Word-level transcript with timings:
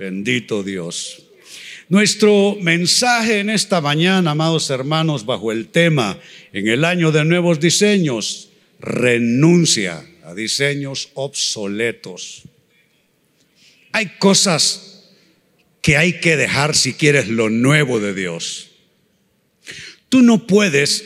Bendito 0.00 0.62
Dios. 0.62 1.24
Nuestro 1.90 2.56
mensaje 2.58 3.40
en 3.40 3.50
esta 3.50 3.82
mañana, 3.82 4.30
amados 4.30 4.70
hermanos, 4.70 5.26
bajo 5.26 5.52
el 5.52 5.68
tema, 5.68 6.18
en 6.54 6.68
el 6.68 6.86
año 6.86 7.12
de 7.12 7.22
nuevos 7.26 7.60
diseños, 7.60 8.48
renuncia 8.78 10.02
a 10.24 10.32
diseños 10.32 11.10
obsoletos. 11.12 12.44
Hay 13.92 14.12
cosas 14.18 15.10
que 15.82 15.98
hay 15.98 16.18
que 16.18 16.38
dejar 16.38 16.74
si 16.74 16.94
quieres 16.94 17.28
lo 17.28 17.50
nuevo 17.50 18.00
de 18.00 18.14
Dios. 18.14 18.70
Tú 20.08 20.22
no 20.22 20.46
puedes 20.46 21.04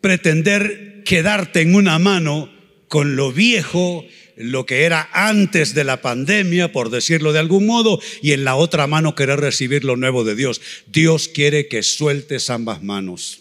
pretender 0.00 1.02
quedarte 1.04 1.60
en 1.60 1.74
una 1.74 1.98
mano 1.98 2.50
con 2.88 3.16
lo 3.16 3.32
viejo 3.32 4.06
lo 4.36 4.66
que 4.66 4.82
era 4.82 5.08
antes 5.12 5.74
de 5.74 5.84
la 5.84 6.00
pandemia, 6.00 6.72
por 6.72 6.90
decirlo 6.90 7.32
de 7.32 7.38
algún 7.38 7.66
modo, 7.66 8.00
y 8.22 8.32
en 8.32 8.44
la 8.44 8.56
otra 8.56 8.86
mano 8.86 9.14
querer 9.14 9.40
recibir 9.40 9.84
lo 9.84 9.96
nuevo 9.96 10.24
de 10.24 10.34
Dios. 10.34 10.60
Dios 10.86 11.28
quiere 11.28 11.68
que 11.68 11.82
sueltes 11.82 12.50
ambas 12.50 12.82
manos 12.82 13.40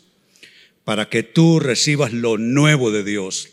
para 0.84 1.10
que 1.10 1.24
tú 1.24 1.60
recibas 1.60 2.14
lo 2.14 2.38
nuevo 2.38 2.92
de 2.92 3.04
Dios. 3.04 3.50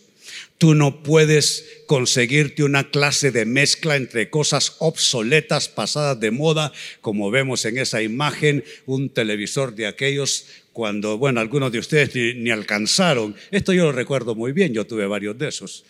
Tú 0.58 0.74
no 0.74 1.02
puedes 1.02 1.64
conseguirte 1.86 2.64
una 2.64 2.90
clase 2.90 3.30
de 3.30 3.46
mezcla 3.46 3.96
entre 3.96 4.28
cosas 4.28 4.76
obsoletas, 4.78 5.68
pasadas 5.68 6.20
de 6.20 6.30
moda, 6.30 6.72
como 7.00 7.30
vemos 7.30 7.64
en 7.64 7.78
esa 7.78 8.02
imagen, 8.02 8.62
un 8.84 9.08
televisor 9.08 9.74
de 9.74 9.86
aquellos 9.86 10.44
cuando, 10.72 11.16
bueno, 11.16 11.40
algunos 11.40 11.72
de 11.72 11.78
ustedes 11.78 12.14
ni, 12.14 12.34
ni 12.34 12.50
alcanzaron. 12.50 13.34
Esto 13.50 13.72
yo 13.72 13.84
lo 13.84 13.92
recuerdo 13.92 14.34
muy 14.34 14.52
bien, 14.52 14.74
yo 14.74 14.86
tuve 14.86 15.06
varios 15.06 15.38
de 15.38 15.48
esos. 15.48 15.84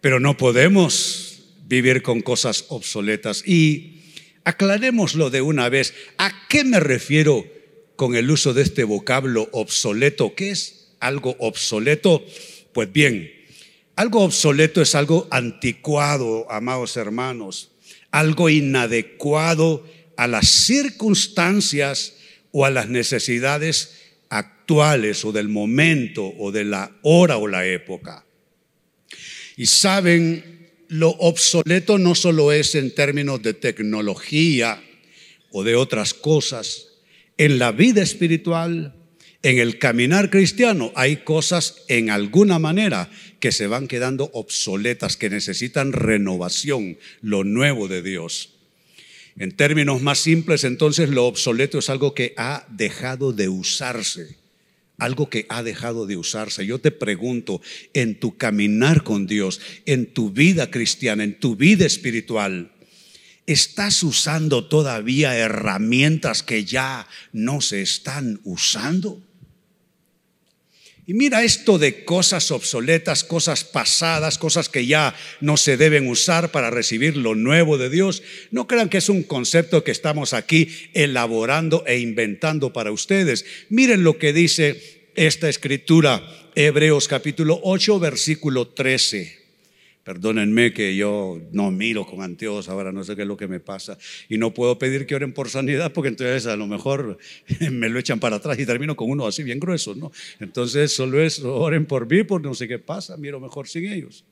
Pero 0.00 0.20
no 0.20 0.36
podemos 0.36 1.42
vivir 1.66 2.02
con 2.02 2.20
cosas 2.20 2.66
obsoletas. 2.68 3.46
Y 3.46 4.00
aclarémoslo 4.44 5.30
de 5.30 5.42
una 5.42 5.68
vez. 5.68 5.94
¿A 6.18 6.32
qué 6.48 6.64
me 6.64 6.80
refiero 6.80 7.46
con 7.96 8.14
el 8.14 8.30
uso 8.30 8.54
de 8.54 8.62
este 8.62 8.84
vocablo 8.84 9.48
obsoleto? 9.52 10.34
¿Qué 10.34 10.50
es 10.50 10.88
algo 11.00 11.36
obsoleto? 11.38 12.24
Pues 12.72 12.92
bien, 12.92 13.30
algo 13.96 14.22
obsoleto 14.24 14.80
es 14.80 14.94
algo 14.94 15.28
anticuado, 15.30 16.50
amados 16.50 16.96
hermanos, 16.96 17.70
algo 18.10 18.48
inadecuado 18.48 19.86
a 20.16 20.26
las 20.26 20.48
circunstancias 20.48 22.14
o 22.52 22.64
a 22.64 22.70
las 22.70 22.88
necesidades 22.88 23.98
actuales 24.28 25.24
o 25.24 25.32
del 25.32 25.48
momento 25.48 26.32
o 26.38 26.50
de 26.52 26.64
la 26.64 26.92
hora 27.02 27.36
o 27.36 27.46
la 27.46 27.66
época. 27.66 28.24
Y 29.56 29.66
saben, 29.66 30.70
lo 30.88 31.10
obsoleto 31.10 31.98
no 31.98 32.14
solo 32.14 32.50
es 32.50 32.74
en 32.74 32.94
términos 32.94 33.40
de 33.42 33.54
tecnología 33.54 34.82
o 35.52 35.62
de 35.62 35.76
otras 35.76 36.14
cosas. 36.14 36.88
En 37.38 37.58
la 37.58 37.70
vida 37.70 38.02
espiritual, 38.02 38.96
en 39.42 39.58
el 39.58 39.78
caminar 39.78 40.30
cristiano, 40.30 40.92
hay 40.96 41.18
cosas 41.18 41.84
en 41.88 42.10
alguna 42.10 42.58
manera 42.58 43.08
que 43.38 43.52
se 43.52 43.68
van 43.68 43.86
quedando 43.86 44.30
obsoletas, 44.34 45.16
que 45.16 45.30
necesitan 45.30 45.92
renovación, 45.92 46.98
lo 47.22 47.44
nuevo 47.44 47.86
de 47.86 48.02
Dios. 48.02 48.54
En 49.38 49.52
términos 49.52 50.02
más 50.02 50.18
simples, 50.18 50.64
entonces, 50.64 51.08
lo 51.08 51.26
obsoleto 51.26 51.78
es 51.78 51.88
algo 51.88 52.14
que 52.14 52.34
ha 52.36 52.66
dejado 52.68 53.32
de 53.32 53.48
usarse 53.48 54.39
algo 55.00 55.28
que 55.28 55.46
ha 55.48 55.62
dejado 55.62 56.06
de 56.06 56.16
usarse. 56.16 56.64
Yo 56.66 56.78
te 56.78 56.90
pregunto, 56.90 57.60
en 57.94 58.20
tu 58.20 58.36
caminar 58.36 59.02
con 59.02 59.26
Dios, 59.26 59.60
en 59.86 60.06
tu 60.12 60.30
vida 60.30 60.70
cristiana, 60.70 61.24
en 61.24 61.40
tu 61.40 61.56
vida 61.56 61.86
espiritual, 61.86 62.72
¿estás 63.46 64.02
usando 64.02 64.68
todavía 64.68 65.36
herramientas 65.36 66.42
que 66.42 66.64
ya 66.64 67.08
no 67.32 67.60
se 67.60 67.82
están 67.82 68.40
usando? 68.44 69.22
Y 71.10 71.14
mira 71.14 71.42
esto 71.42 71.76
de 71.76 72.04
cosas 72.04 72.52
obsoletas, 72.52 73.24
cosas 73.24 73.64
pasadas, 73.64 74.38
cosas 74.38 74.68
que 74.68 74.86
ya 74.86 75.12
no 75.40 75.56
se 75.56 75.76
deben 75.76 76.06
usar 76.06 76.52
para 76.52 76.70
recibir 76.70 77.16
lo 77.16 77.34
nuevo 77.34 77.78
de 77.78 77.90
Dios. 77.90 78.22
No 78.52 78.68
crean 78.68 78.88
que 78.88 78.98
es 78.98 79.08
un 79.08 79.24
concepto 79.24 79.82
que 79.82 79.90
estamos 79.90 80.34
aquí 80.34 80.68
elaborando 80.94 81.82
e 81.88 81.98
inventando 81.98 82.72
para 82.72 82.92
ustedes. 82.92 83.44
Miren 83.70 84.04
lo 84.04 84.18
que 84.18 84.32
dice 84.32 85.08
esta 85.16 85.48
escritura, 85.48 86.22
Hebreos 86.54 87.08
capítulo 87.08 87.58
8, 87.60 87.98
versículo 87.98 88.68
13. 88.68 89.39
Perdónenme 90.10 90.72
que 90.72 90.96
yo 90.96 91.40
no 91.52 91.70
miro 91.70 92.04
con 92.04 92.20
anteojos 92.20 92.68
ahora, 92.68 92.90
no 92.90 93.04
sé 93.04 93.14
qué 93.14 93.22
es 93.22 93.28
lo 93.28 93.36
que 93.36 93.46
me 93.46 93.60
pasa. 93.60 93.96
Y 94.28 94.38
no 94.38 94.52
puedo 94.52 94.76
pedir 94.76 95.06
que 95.06 95.14
oren 95.14 95.32
por 95.32 95.48
sanidad 95.48 95.92
porque 95.92 96.08
entonces 96.08 96.46
a 96.48 96.56
lo 96.56 96.66
mejor 96.66 97.16
me 97.70 97.88
lo 97.88 97.96
echan 97.96 98.18
para 98.18 98.34
atrás 98.34 98.58
y 98.58 98.66
termino 98.66 98.96
con 98.96 99.08
uno 99.08 99.24
así 99.24 99.44
bien 99.44 99.60
grueso, 99.60 99.94
¿no? 99.94 100.10
Entonces 100.40 100.92
solo 100.92 101.22
es 101.22 101.38
oren 101.38 101.86
por 101.86 102.10
mí 102.10 102.24
porque 102.24 102.48
no 102.48 102.54
sé 102.54 102.66
qué 102.66 102.80
pasa, 102.80 103.16
miro 103.18 103.38
mejor 103.38 103.68
sin 103.68 103.86
ellos. 103.86 104.24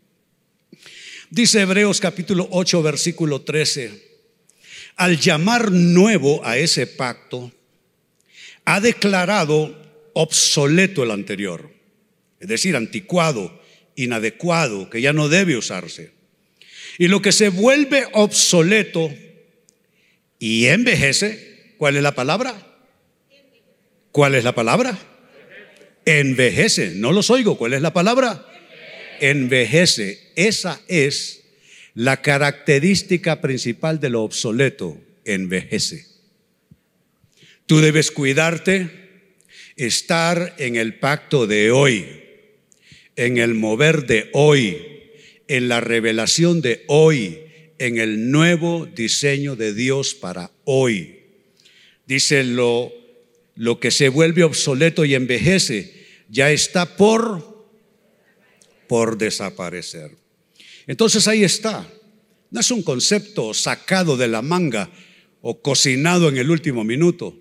Dice 1.30 1.60
Hebreos 1.60 2.00
capítulo 2.00 2.48
8, 2.50 2.82
versículo 2.82 3.42
13. 3.42 4.02
Al 4.96 5.16
llamar 5.16 5.70
nuevo 5.70 6.44
a 6.44 6.58
ese 6.58 6.88
pacto, 6.88 7.52
ha 8.64 8.80
declarado 8.80 9.80
obsoleto 10.14 11.04
el 11.04 11.12
anterior, 11.12 11.70
es 12.40 12.48
decir, 12.48 12.74
anticuado 12.74 13.58
inadecuado, 13.98 14.88
que 14.88 15.00
ya 15.00 15.12
no 15.12 15.28
debe 15.28 15.56
usarse. 15.56 16.12
Y 16.98 17.08
lo 17.08 17.20
que 17.20 17.32
se 17.32 17.48
vuelve 17.48 18.06
obsoleto 18.12 19.12
y 20.38 20.66
envejece, 20.66 21.74
¿cuál 21.78 21.96
es 21.96 22.02
la 22.02 22.14
palabra? 22.14 22.54
¿Cuál 24.12 24.36
es 24.36 24.44
la 24.44 24.54
palabra? 24.54 24.96
Envejece, 26.04 26.92
no 26.94 27.12
los 27.12 27.28
oigo, 27.30 27.58
¿cuál 27.58 27.74
es 27.74 27.82
la 27.82 27.92
palabra? 27.92 28.46
Envejece, 29.20 30.30
esa 30.36 30.80
es 30.86 31.42
la 31.94 32.22
característica 32.22 33.40
principal 33.40 33.98
de 33.98 34.10
lo 34.10 34.22
obsoleto, 34.22 34.96
envejece. 35.24 36.06
Tú 37.66 37.80
debes 37.80 38.12
cuidarte, 38.12 38.90
estar 39.76 40.54
en 40.58 40.76
el 40.76 41.00
pacto 41.00 41.48
de 41.48 41.72
hoy, 41.72 42.27
en 43.18 43.36
el 43.36 43.54
mover 43.54 44.06
de 44.06 44.30
hoy, 44.32 44.78
en 45.48 45.66
la 45.68 45.80
revelación 45.80 46.60
de 46.60 46.84
hoy, 46.86 47.40
en 47.78 47.98
el 47.98 48.30
nuevo 48.30 48.86
diseño 48.86 49.56
de 49.56 49.74
Dios 49.74 50.14
para 50.14 50.52
hoy. 50.64 51.18
Dice 52.06 52.44
lo, 52.44 52.92
lo 53.56 53.80
que 53.80 53.90
se 53.90 54.08
vuelve 54.08 54.44
obsoleto 54.44 55.04
y 55.04 55.16
envejece, 55.16 56.06
ya 56.28 56.52
está 56.52 56.96
por, 56.96 57.68
por 58.86 59.18
desaparecer. 59.18 60.12
Entonces 60.86 61.26
ahí 61.26 61.42
está. 61.42 61.90
No 62.52 62.60
es 62.60 62.70
un 62.70 62.84
concepto 62.84 63.52
sacado 63.52 64.16
de 64.16 64.28
la 64.28 64.42
manga 64.42 64.90
o 65.40 65.60
cocinado 65.60 66.28
en 66.28 66.36
el 66.36 66.50
último 66.50 66.84
minuto. 66.84 67.36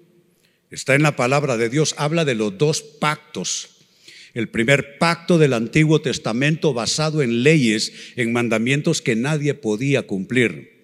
Está 0.72 0.96
en 0.96 1.04
la 1.04 1.16
palabra 1.16 1.56
de 1.56 1.70
Dios. 1.70 1.94
Habla 2.00 2.26
de 2.26 2.34
los 2.34 2.58
dos 2.58 2.82
pactos 2.82 3.77
el 4.34 4.50
primer 4.50 4.98
pacto 4.98 5.38
del 5.38 5.54
Antiguo 5.54 6.02
Testamento 6.02 6.74
basado 6.74 7.22
en 7.22 7.44
leyes, 7.44 7.94
en 8.16 8.34
mandamientos 8.34 9.02
que 9.02 9.16
nadie 9.16 9.54
podía 9.54 10.04
cumplir. 10.04 10.78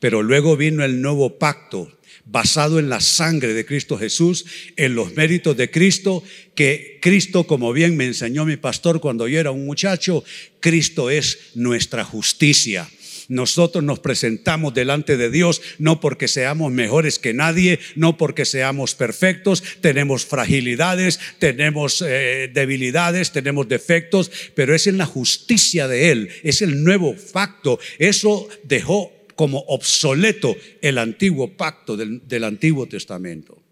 Pero 0.00 0.22
luego 0.22 0.56
vino 0.56 0.84
el 0.84 1.00
nuevo 1.00 1.38
pacto 1.38 1.98
basado 2.24 2.78
en 2.78 2.88
la 2.88 3.00
sangre 3.00 3.52
de 3.52 3.64
Cristo 3.64 3.98
Jesús, 3.98 4.44
en 4.76 4.94
los 4.94 5.14
méritos 5.16 5.56
de 5.56 5.70
Cristo, 5.70 6.22
que 6.54 6.98
Cristo, 7.02 7.44
como 7.44 7.72
bien 7.72 7.96
me 7.96 8.06
enseñó 8.06 8.44
mi 8.44 8.56
pastor 8.56 9.00
cuando 9.00 9.26
yo 9.26 9.40
era 9.40 9.50
un 9.50 9.66
muchacho, 9.66 10.24
Cristo 10.60 11.10
es 11.10 11.38
nuestra 11.54 12.04
justicia. 12.04 12.88
Nosotros 13.32 13.82
nos 13.82 13.98
presentamos 13.98 14.74
delante 14.74 15.16
de 15.16 15.30
Dios 15.30 15.62
no 15.78 16.00
porque 16.00 16.28
seamos 16.28 16.70
mejores 16.70 17.18
que 17.18 17.32
nadie, 17.32 17.78
no 17.96 18.18
porque 18.18 18.44
seamos 18.44 18.94
perfectos, 18.94 19.62
tenemos 19.80 20.26
fragilidades, 20.26 21.18
tenemos 21.38 22.04
eh, 22.06 22.50
debilidades, 22.52 23.32
tenemos 23.32 23.66
defectos, 23.68 24.30
pero 24.54 24.74
es 24.74 24.86
en 24.86 24.98
la 24.98 25.06
justicia 25.06 25.88
de 25.88 26.10
Él, 26.10 26.28
es 26.42 26.60
el 26.60 26.84
nuevo 26.84 27.16
pacto. 27.32 27.80
Eso 27.98 28.50
dejó 28.64 29.10
como 29.34 29.60
obsoleto 29.60 30.54
el 30.82 30.98
antiguo 30.98 31.56
pacto 31.56 31.96
del, 31.96 32.28
del 32.28 32.44
Antiguo 32.44 32.86
Testamento. 32.86 33.62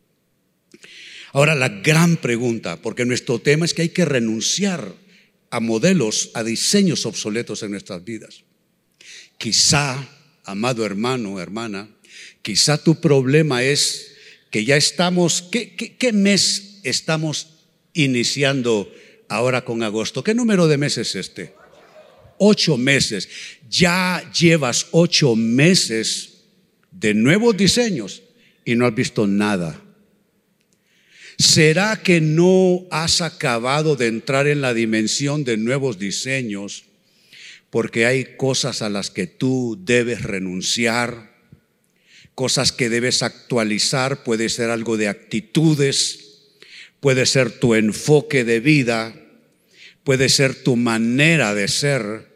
Ahora 1.34 1.54
la 1.54 1.68
gran 1.68 2.16
pregunta, 2.16 2.80
porque 2.80 3.04
nuestro 3.04 3.40
tema 3.40 3.66
es 3.66 3.74
que 3.74 3.82
hay 3.82 3.90
que 3.90 4.06
renunciar 4.06 4.94
a 5.50 5.60
modelos, 5.60 6.30
a 6.32 6.42
diseños 6.42 7.04
obsoletos 7.04 7.62
en 7.62 7.72
nuestras 7.72 8.02
vidas. 8.02 8.44
Quizá, 9.38 10.06
amado 10.44 10.84
hermano, 10.84 11.40
hermana, 11.40 11.88
quizá 12.42 12.76
tu 12.76 13.00
problema 13.00 13.62
es 13.62 14.10
que 14.50 14.64
ya 14.64 14.76
estamos, 14.76 15.42
¿qué, 15.50 16.12
mes 16.12 16.80
estamos 16.82 17.46
iniciando 17.94 18.92
ahora 19.28 19.64
con 19.64 19.82
agosto? 19.82 20.22
¿Qué 20.22 20.34
número 20.34 20.66
de 20.66 20.76
meses 20.76 21.08
es 21.08 21.26
este? 21.26 21.54
Ocho 22.38 22.76
meses. 22.76 23.28
Ya 23.68 24.30
llevas 24.32 24.88
ocho 24.90 25.36
meses 25.36 26.44
de 26.90 27.14
nuevos 27.14 27.56
diseños 27.56 28.22
y 28.64 28.74
no 28.74 28.86
has 28.86 28.94
visto 28.94 29.26
nada. 29.26 29.80
¿Será 31.38 32.02
que 32.02 32.20
no 32.20 32.86
has 32.90 33.22
acabado 33.22 33.96
de 33.96 34.08
entrar 34.08 34.46
en 34.46 34.60
la 34.60 34.74
dimensión 34.74 35.44
de 35.44 35.56
nuevos 35.56 35.98
diseños 35.98 36.84
porque 37.70 38.04
hay 38.06 38.36
cosas 38.36 38.82
a 38.82 38.88
las 38.88 39.10
que 39.10 39.26
tú 39.26 39.78
debes 39.80 40.22
renunciar? 40.22 41.30
Cosas 42.34 42.72
que 42.72 42.88
debes 42.88 43.22
actualizar, 43.22 44.24
puede 44.24 44.48
ser 44.48 44.70
algo 44.70 44.96
de 44.96 45.08
actitudes, 45.08 46.30
puede 47.00 47.26
ser 47.26 47.50
tu 47.58 47.74
enfoque 47.74 48.44
de 48.44 48.60
vida, 48.60 49.14
puede 50.04 50.28
ser 50.28 50.54
tu 50.54 50.76
manera 50.76 51.54
de 51.54 51.68
ser, 51.68 52.30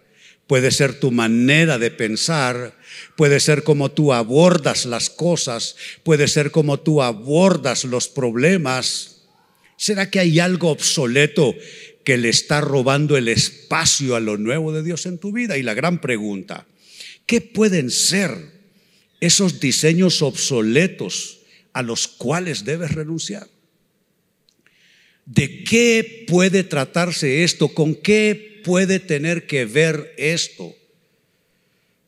puede 0.46 0.70
ser 0.70 1.00
tu 1.00 1.10
manera 1.10 1.78
de 1.78 1.90
pensar, 1.90 2.76
puede 3.16 3.40
ser 3.40 3.64
como 3.64 3.90
tú 3.90 4.12
abordas 4.12 4.84
las 4.84 5.10
cosas, 5.10 5.76
puede 6.02 6.28
ser 6.28 6.50
como 6.50 6.80
tú 6.80 7.02
abordas 7.02 7.84
los 7.84 8.08
problemas. 8.08 9.22
¿Será 9.76 10.10
que 10.10 10.20
hay 10.20 10.38
algo 10.38 10.70
obsoleto 10.70 11.54
que 12.04 12.18
le 12.18 12.28
está 12.28 12.60
robando 12.60 13.16
el 13.16 13.28
espacio 13.28 14.14
a 14.14 14.20
lo 14.20 14.36
nuevo 14.36 14.72
de 14.72 14.82
Dios 14.82 15.06
en 15.06 15.18
tu 15.18 15.32
vida? 15.32 15.56
Y 15.56 15.62
la 15.62 15.74
gran 15.74 16.00
pregunta, 16.00 16.66
¿qué 17.26 17.40
pueden 17.40 17.90
ser 17.90 18.52
esos 19.20 19.58
diseños 19.58 20.22
obsoletos 20.22 21.40
a 21.72 21.82
los 21.82 22.06
cuales 22.06 22.64
debes 22.64 22.92
renunciar? 22.92 23.48
¿De 25.24 25.64
qué 25.64 26.26
puede 26.28 26.64
tratarse 26.64 27.44
esto? 27.44 27.68
¿Con 27.68 27.94
qué 27.94 28.60
puede 28.62 29.00
tener 29.00 29.46
que 29.46 29.64
ver 29.64 30.14
esto? 30.18 30.74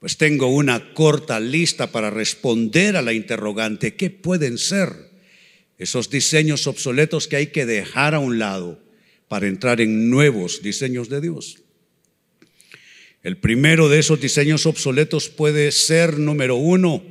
Pues 0.01 0.19
tengo 0.19 0.49
una 0.49 0.93
corta 0.93 1.41
lista 1.41 1.91
para 1.91 2.11
responder 2.11 2.97
a 2.97 3.03
la 3.03 3.15
interrogante. 3.15 3.95
¿Qué 3.95 4.11
pueden 4.11 4.59
ser 4.59 5.11
esos 5.79 6.11
diseños 6.11 6.67
obsoletos 6.67 7.27
que 7.27 7.37
hay 7.37 7.47
que 7.49 7.65
dejar 7.65 8.15
a 8.15 8.19
un 8.19 8.39
lado 8.39 8.86
para 9.29 9.47
entrar 9.47 9.81
en 9.81 10.11
nuevos 10.11 10.63
diseños 10.63 11.09
de 11.09 11.21
Dios? 11.21 11.59
El 13.23 13.39
primero 13.39 13.89
de 13.89 13.99
esos 13.99 14.21
diseños 14.21 14.67
obsoletos 14.67 15.29
puede 15.29 15.73
ser, 15.73 16.19
número 16.19 16.57
uno, 16.57 17.03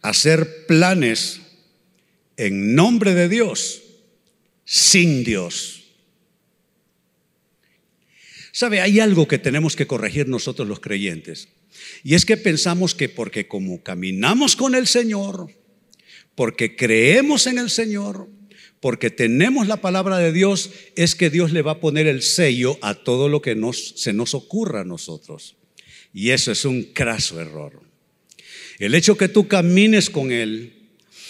hacer 0.00 0.66
planes 0.66 1.42
en 2.36 2.74
nombre 2.74 3.14
de 3.14 3.28
Dios, 3.28 3.82
sin 4.64 5.24
Dios. 5.24 5.82
¿Sabe? 8.52 8.80
Hay 8.80 9.00
algo 9.00 9.28
que 9.28 9.38
tenemos 9.38 9.76
que 9.76 9.86
corregir 9.86 10.28
nosotros 10.28 10.68
los 10.68 10.80
creyentes. 10.80 11.48
Y 12.02 12.14
es 12.14 12.24
que 12.24 12.36
pensamos 12.36 12.94
que 12.94 13.08
porque 13.08 13.48
como 13.48 13.82
caminamos 13.82 14.56
con 14.56 14.74
el 14.74 14.86
Señor, 14.86 15.54
porque 16.34 16.76
creemos 16.76 17.46
en 17.46 17.58
el 17.58 17.70
Señor, 17.70 18.28
porque 18.82 19.10
tenemos 19.10 19.68
la 19.68 19.76
palabra 19.76 20.18
de 20.18 20.32
Dios, 20.32 20.70
es 20.96 21.14
que 21.14 21.30
Dios 21.30 21.52
le 21.52 21.62
va 21.62 21.70
a 21.70 21.80
poner 21.80 22.08
el 22.08 22.20
sello 22.20 22.78
a 22.82 22.96
todo 22.96 23.28
lo 23.28 23.40
que 23.40 23.54
nos, 23.54 23.90
se 23.96 24.12
nos 24.12 24.34
ocurra 24.34 24.80
a 24.80 24.84
nosotros. 24.84 25.54
Y 26.12 26.30
eso 26.30 26.50
es 26.50 26.64
un 26.64 26.82
craso 26.92 27.40
error. 27.40 27.80
El 28.80 28.96
hecho 28.96 29.16
que 29.16 29.28
tú 29.28 29.46
camines 29.46 30.10
con 30.10 30.32
Él, 30.32 30.72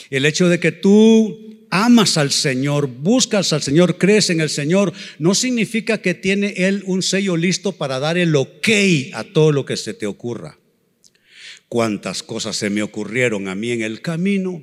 el 0.09 0.25
hecho 0.25 0.49
de 0.49 0.59
que 0.61 0.73
tú 0.73 1.67
amas 1.69 2.17
al 2.17 2.31
Señor, 2.31 2.87
buscas 2.87 3.53
al 3.53 3.61
Señor, 3.61 3.99
crees 3.99 4.31
en 4.31 4.41
el 4.41 4.49
Señor, 4.49 4.95
no 5.19 5.35
significa 5.35 6.01
que 6.01 6.15
tiene 6.15 6.55
Él 6.57 6.83
un 6.87 7.03
sello 7.03 7.37
listo 7.37 7.73
para 7.73 7.99
dar 7.99 8.17
el 8.17 8.35
ok 8.35 8.69
a 9.13 9.25
todo 9.25 9.53
lo 9.53 9.67
que 9.67 9.77
se 9.77 9.93
te 9.93 10.07
ocurra. 10.07 10.59
Cuántas 11.69 12.23
cosas 12.23 12.57
se 12.57 12.71
me 12.71 12.83
ocurrieron 12.83 13.49
a 13.49 13.55
mí 13.55 13.73
en 13.73 13.83
el 13.83 14.01
camino. 14.01 14.63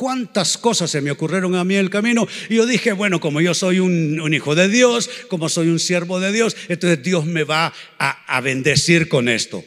Cuántas 0.00 0.56
cosas 0.56 0.90
se 0.90 1.02
me 1.02 1.10
ocurrieron 1.10 1.54
a 1.56 1.62
mí 1.62 1.74
en 1.74 1.80
el 1.80 1.90
camino. 1.90 2.26
Y 2.48 2.54
yo 2.54 2.64
dije, 2.64 2.92
bueno, 2.92 3.20
como 3.20 3.42
yo 3.42 3.52
soy 3.52 3.80
un, 3.80 4.32
hijo 4.32 4.54
de 4.54 4.70
Dios, 4.70 5.10
como 5.28 5.50
soy 5.50 5.68
un 5.68 5.78
siervo 5.78 6.20
de 6.20 6.32
Dios, 6.32 6.56
entonces 6.70 7.02
Dios 7.02 7.26
me 7.26 7.44
va 7.44 7.74
a, 7.98 8.36
a 8.36 8.40
bendecir 8.40 9.10
con 9.10 9.28
esto. 9.28 9.62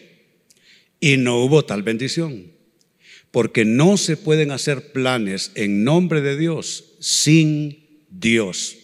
Y 0.99 1.17
no 1.17 1.37
hubo 1.37 1.65
tal 1.65 1.83
bendición 1.83 2.51
porque 3.29 3.63
no 3.63 3.95
se 3.95 4.17
pueden 4.17 4.49
hacer 4.49 4.91
planes 4.91 5.51
en 5.53 5.83
nombre 5.83 6.21
de 6.21 6.35
Dios 6.35 6.95
sin 6.99 8.01
Dios. 8.09 8.75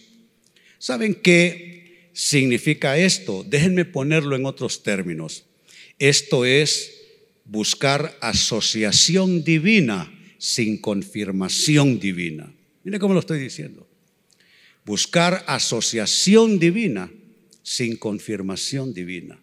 ¿Saben 0.78 1.16
qué 1.16 2.10
significa 2.12 2.96
esto? 2.96 3.44
Déjenme 3.44 3.84
ponerlo 3.86 4.36
en 4.36 4.46
otros 4.46 4.84
términos. 4.84 5.46
Esto 5.98 6.44
es 6.44 6.92
buscar 7.44 8.16
asociación 8.20 9.42
divina 9.42 10.12
sin 10.40 10.80
confirmación 10.80 12.00
divina. 12.00 12.52
Mire 12.82 12.98
cómo 12.98 13.14
lo 13.14 13.20
estoy 13.20 13.38
diciendo. 13.38 13.86
Buscar 14.84 15.44
asociación 15.46 16.58
divina 16.58 17.12
sin 17.62 17.96
confirmación 17.96 18.92
divina. 18.94 19.38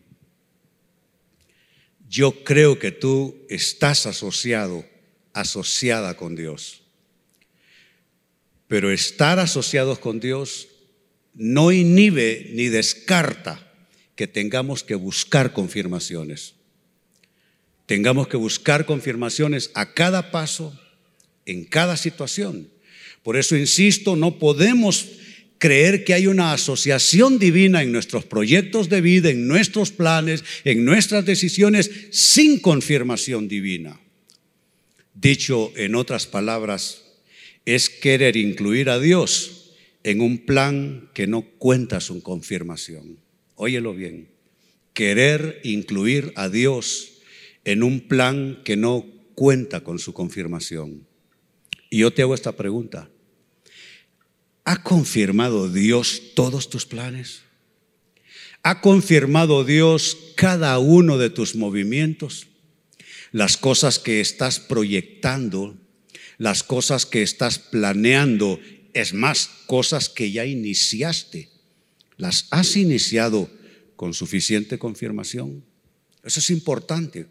Yo 2.09 2.43
creo 2.43 2.79
que 2.79 2.91
tú 2.91 3.45
estás 3.47 4.07
asociado 4.07 4.83
asociada 5.33 6.17
con 6.17 6.35
Dios. 6.35 6.81
Pero 8.67 8.91
estar 8.91 9.37
asociados 9.39 9.99
con 9.99 10.19
Dios 10.19 10.67
no 11.35 11.71
inhibe 11.71 12.49
ni 12.53 12.69
descarta 12.69 13.71
que 14.15 14.27
tengamos 14.27 14.83
que 14.83 14.95
buscar 14.95 15.53
confirmaciones. 15.53 16.55
Tengamos 17.85 18.27
que 18.27 18.35
buscar 18.35 18.85
confirmaciones 18.85 19.71
a 19.75 19.93
cada 19.93 20.31
paso, 20.31 20.77
en 21.47 21.65
cada 21.65 21.97
situación. 21.97 22.69
Por 23.23 23.37
eso 23.37 23.57
insisto, 23.57 24.15
no 24.15 24.37
podemos 24.37 25.07
creer 25.57 26.03
que 26.03 26.13
hay 26.13 26.27
una 26.27 26.53
asociación 26.53 27.39
divina 27.39 27.81
en 27.81 27.91
nuestros 27.91 28.25
proyectos 28.25 28.89
de 28.89 29.01
vida, 29.01 29.31
en 29.31 29.47
nuestros 29.47 29.91
planes, 29.91 30.43
en 30.63 30.85
nuestras 30.85 31.25
decisiones, 31.25 31.89
sin 32.11 32.59
confirmación 32.59 33.47
divina. 33.47 33.99
Dicho 35.15 35.73
en 35.75 35.95
otras 35.95 36.27
palabras, 36.27 37.03
es 37.65 37.89
querer 37.89 38.37
incluir 38.37 38.89
a 38.89 38.99
Dios 38.99 39.73
en 40.03 40.21
un 40.21 40.37
plan 40.45 41.09
que 41.13 41.27
no 41.27 41.41
cuenta 41.41 41.99
su 41.99 42.21
confirmación. 42.21 43.17
Óyelo 43.55 43.93
bien, 43.93 44.29
querer 44.93 45.59
incluir 45.63 46.31
a 46.35 46.49
Dios 46.49 47.19
en 47.65 47.83
un 47.83 48.07
plan 48.07 48.61
que 48.63 48.77
no 48.77 49.05
cuenta 49.35 49.83
con 49.83 49.99
su 49.99 50.13
confirmación. 50.13 51.07
Y 51.89 51.99
yo 51.99 52.11
te 52.11 52.21
hago 52.21 52.35
esta 52.35 52.53
pregunta. 52.53 53.09
¿Ha 54.65 54.83
confirmado 54.83 55.69
Dios 55.69 56.21
todos 56.35 56.69
tus 56.69 56.85
planes? 56.85 57.41
¿Ha 58.63 58.81
confirmado 58.81 59.63
Dios 59.63 60.17
cada 60.35 60.77
uno 60.79 61.17
de 61.17 61.29
tus 61.29 61.55
movimientos? 61.55 62.47
las 63.31 63.57
cosas 63.57 63.99
que 63.99 64.19
estás 64.19 64.59
proyectando, 64.59 65.77
las 66.37 66.63
cosas 66.63 67.05
que 67.05 67.21
estás 67.21 67.59
planeando, 67.59 68.59
es 68.93 69.13
más, 69.13 69.49
cosas 69.65 70.09
que 70.09 70.31
ya 70.31 70.45
iniciaste, 70.45 71.49
las 72.17 72.47
has 72.51 72.75
iniciado 72.75 73.49
con 73.95 74.13
suficiente 74.13 74.79
confirmación. 74.79 75.63
Eso 76.23 76.39
es 76.39 76.49
importante. 76.49 77.27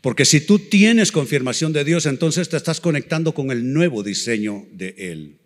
Porque 0.00 0.24
si 0.24 0.40
tú 0.40 0.58
tienes 0.58 1.12
confirmación 1.12 1.72
de 1.72 1.84
Dios, 1.84 2.06
entonces 2.06 2.48
te 2.48 2.56
estás 2.56 2.80
conectando 2.80 3.32
con 3.32 3.50
el 3.50 3.72
nuevo 3.72 4.02
diseño 4.02 4.66
de 4.72 4.94
Él. 4.98 5.36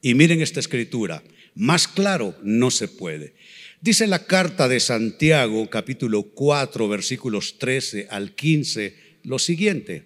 Y 0.00 0.14
miren 0.14 0.42
esta 0.42 0.60
escritura, 0.60 1.22
más 1.54 1.86
claro 1.86 2.36
no 2.42 2.70
se 2.70 2.88
puede. 2.88 3.34
Dice 3.80 4.06
la 4.06 4.26
carta 4.26 4.68
de 4.68 4.80
Santiago, 4.80 5.68
capítulo 5.68 6.22
4, 6.22 6.88
versículos 6.88 7.58
13 7.58 8.08
al 8.10 8.34
15, 8.34 8.96
lo 9.24 9.38
siguiente. 9.38 10.04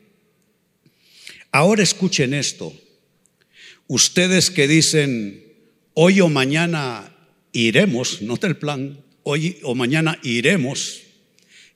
Ahora 1.52 1.82
escuchen 1.82 2.34
esto. 2.34 2.74
Ustedes 3.86 4.50
que 4.50 4.66
dicen, 4.66 5.44
hoy 5.94 6.20
o 6.20 6.28
mañana 6.28 7.16
iremos, 7.52 8.20
nota 8.22 8.46
el 8.46 8.56
plan, 8.56 9.04
hoy 9.22 9.58
o 9.62 9.74
mañana 9.74 10.18
iremos, 10.22 11.02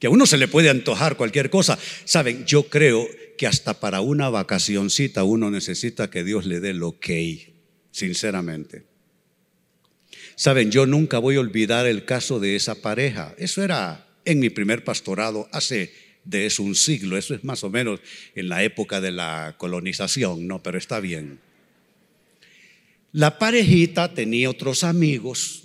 que 0.00 0.07
a 0.09 0.11
uno 0.11 0.26
se 0.26 0.38
le 0.38 0.49
puede 0.49 0.71
antojar 0.71 1.16
cualquier 1.16 1.50
cosa. 1.50 1.78
Saben, 2.04 2.47
yo 2.47 2.64
creo 2.64 3.07
que 3.37 3.47
hasta 3.47 3.78
para 3.78 4.00
una 4.00 4.30
vacacioncita 4.30 5.25
uno 5.25 5.50
necesita 5.50 6.11
que 6.11 6.25
Dios 6.25 6.47
le 6.47 6.59
dé 6.59 6.73
lo 6.73 6.99
que 6.99 7.52
sinceramente. 7.92 8.87
Saben, 10.37 10.71
yo 10.71 10.87
nunca 10.87 11.19
voy 11.19 11.37
a 11.37 11.40
olvidar 11.40 11.87
el 11.87 12.07
caso 12.07 12.40
de 12.40 12.57
esa 12.57 12.76
pareja. 12.80 13.35
Eso 13.37 13.62
era 13.62 14.07
en 14.25 14.40
mi 14.40 14.49
primer 14.49 14.85
pastorado 14.85 15.49
hace 15.52 15.92
de 16.25 16.47
es 16.47 16.59
un 16.59 16.75
siglo, 16.75 17.19
eso 17.19 17.35
es 17.35 17.45
más 17.45 17.62
o 17.62 17.71
menos 17.71 18.00
en 18.35 18.49
la 18.49 18.62
época 18.62 19.02
de 19.02 19.11
la 19.11 19.57
colonización, 19.59 20.47
¿no? 20.47 20.62
Pero 20.62 20.78
está 20.78 21.00
bien. 21.00 21.40
La 23.12 23.38
parejita 23.38 24.14
tenía 24.14 24.49
otros 24.49 24.85
amigos, 24.85 25.64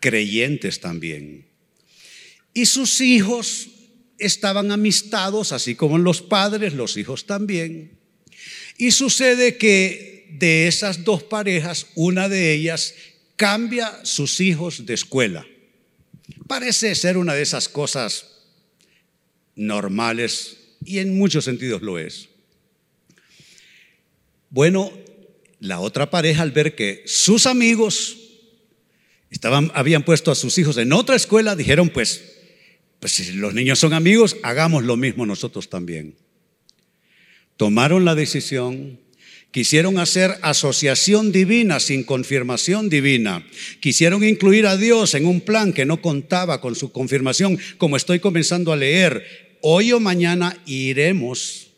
creyentes 0.00 0.80
también, 0.80 1.49
y 2.54 2.66
sus 2.66 3.00
hijos 3.00 3.68
estaban 4.18 4.70
amistados, 4.70 5.52
así 5.52 5.74
como 5.74 5.98
los 5.98 6.22
padres, 6.22 6.74
los 6.74 6.96
hijos 6.96 7.26
también. 7.26 7.98
Y 8.76 8.92
sucede 8.92 9.56
que 9.56 10.28
de 10.38 10.68
esas 10.68 11.04
dos 11.04 11.22
parejas, 11.22 11.86
una 11.94 12.28
de 12.28 12.52
ellas 12.52 12.94
cambia 13.36 14.04
sus 14.04 14.40
hijos 14.40 14.86
de 14.86 14.94
escuela. 14.94 15.46
Parece 16.46 16.94
ser 16.94 17.16
una 17.16 17.34
de 17.34 17.42
esas 17.42 17.68
cosas 17.68 18.26
normales 19.54 20.58
y 20.84 20.98
en 20.98 21.16
muchos 21.16 21.44
sentidos 21.44 21.82
lo 21.82 21.98
es. 21.98 22.28
Bueno, 24.50 24.92
la 25.60 25.80
otra 25.80 26.10
pareja 26.10 26.42
al 26.42 26.50
ver 26.50 26.74
que 26.74 27.02
sus 27.06 27.46
amigos 27.46 28.16
estaban, 29.30 29.70
habían 29.74 30.04
puesto 30.04 30.30
a 30.30 30.34
sus 30.34 30.58
hijos 30.58 30.76
en 30.76 30.92
otra 30.92 31.16
escuela, 31.16 31.54
dijeron 31.54 31.88
pues, 31.90 32.39
pues 33.00 33.12
si 33.12 33.32
los 33.32 33.54
niños 33.54 33.78
son 33.78 33.94
amigos, 33.94 34.36
hagamos 34.42 34.84
lo 34.84 34.96
mismo 34.96 35.24
nosotros 35.24 35.70
también. 35.70 36.14
Tomaron 37.56 38.04
la 38.04 38.14
decisión, 38.14 39.00
quisieron 39.50 39.98
hacer 39.98 40.36
asociación 40.42 41.32
divina 41.32 41.80
sin 41.80 42.04
confirmación 42.04 42.90
divina, 42.90 43.46
quisieron 43.80 44.22
incluir 44.22 44.66
a 44.66 44.76
Dios 44.76 45.14
en 45.14 45.26
un 45.26 45.40
plan 45.40 45.72
que 45.72 45.86
no 45.86 46.02
contaba 46.02 46.60
con 46.60 46.74
su 46.74 46.92
confirmación, 46.92 47.58
como 47.78 47.96
estoy 47.96 48.20
comenzando 48.20 48.72
a 48.72 48.76
leer. 48.76 49.58
Hoy 49.62 49.92
o 49.92 50.00
mañana 50.00 50.58
iremos 50.66 51.68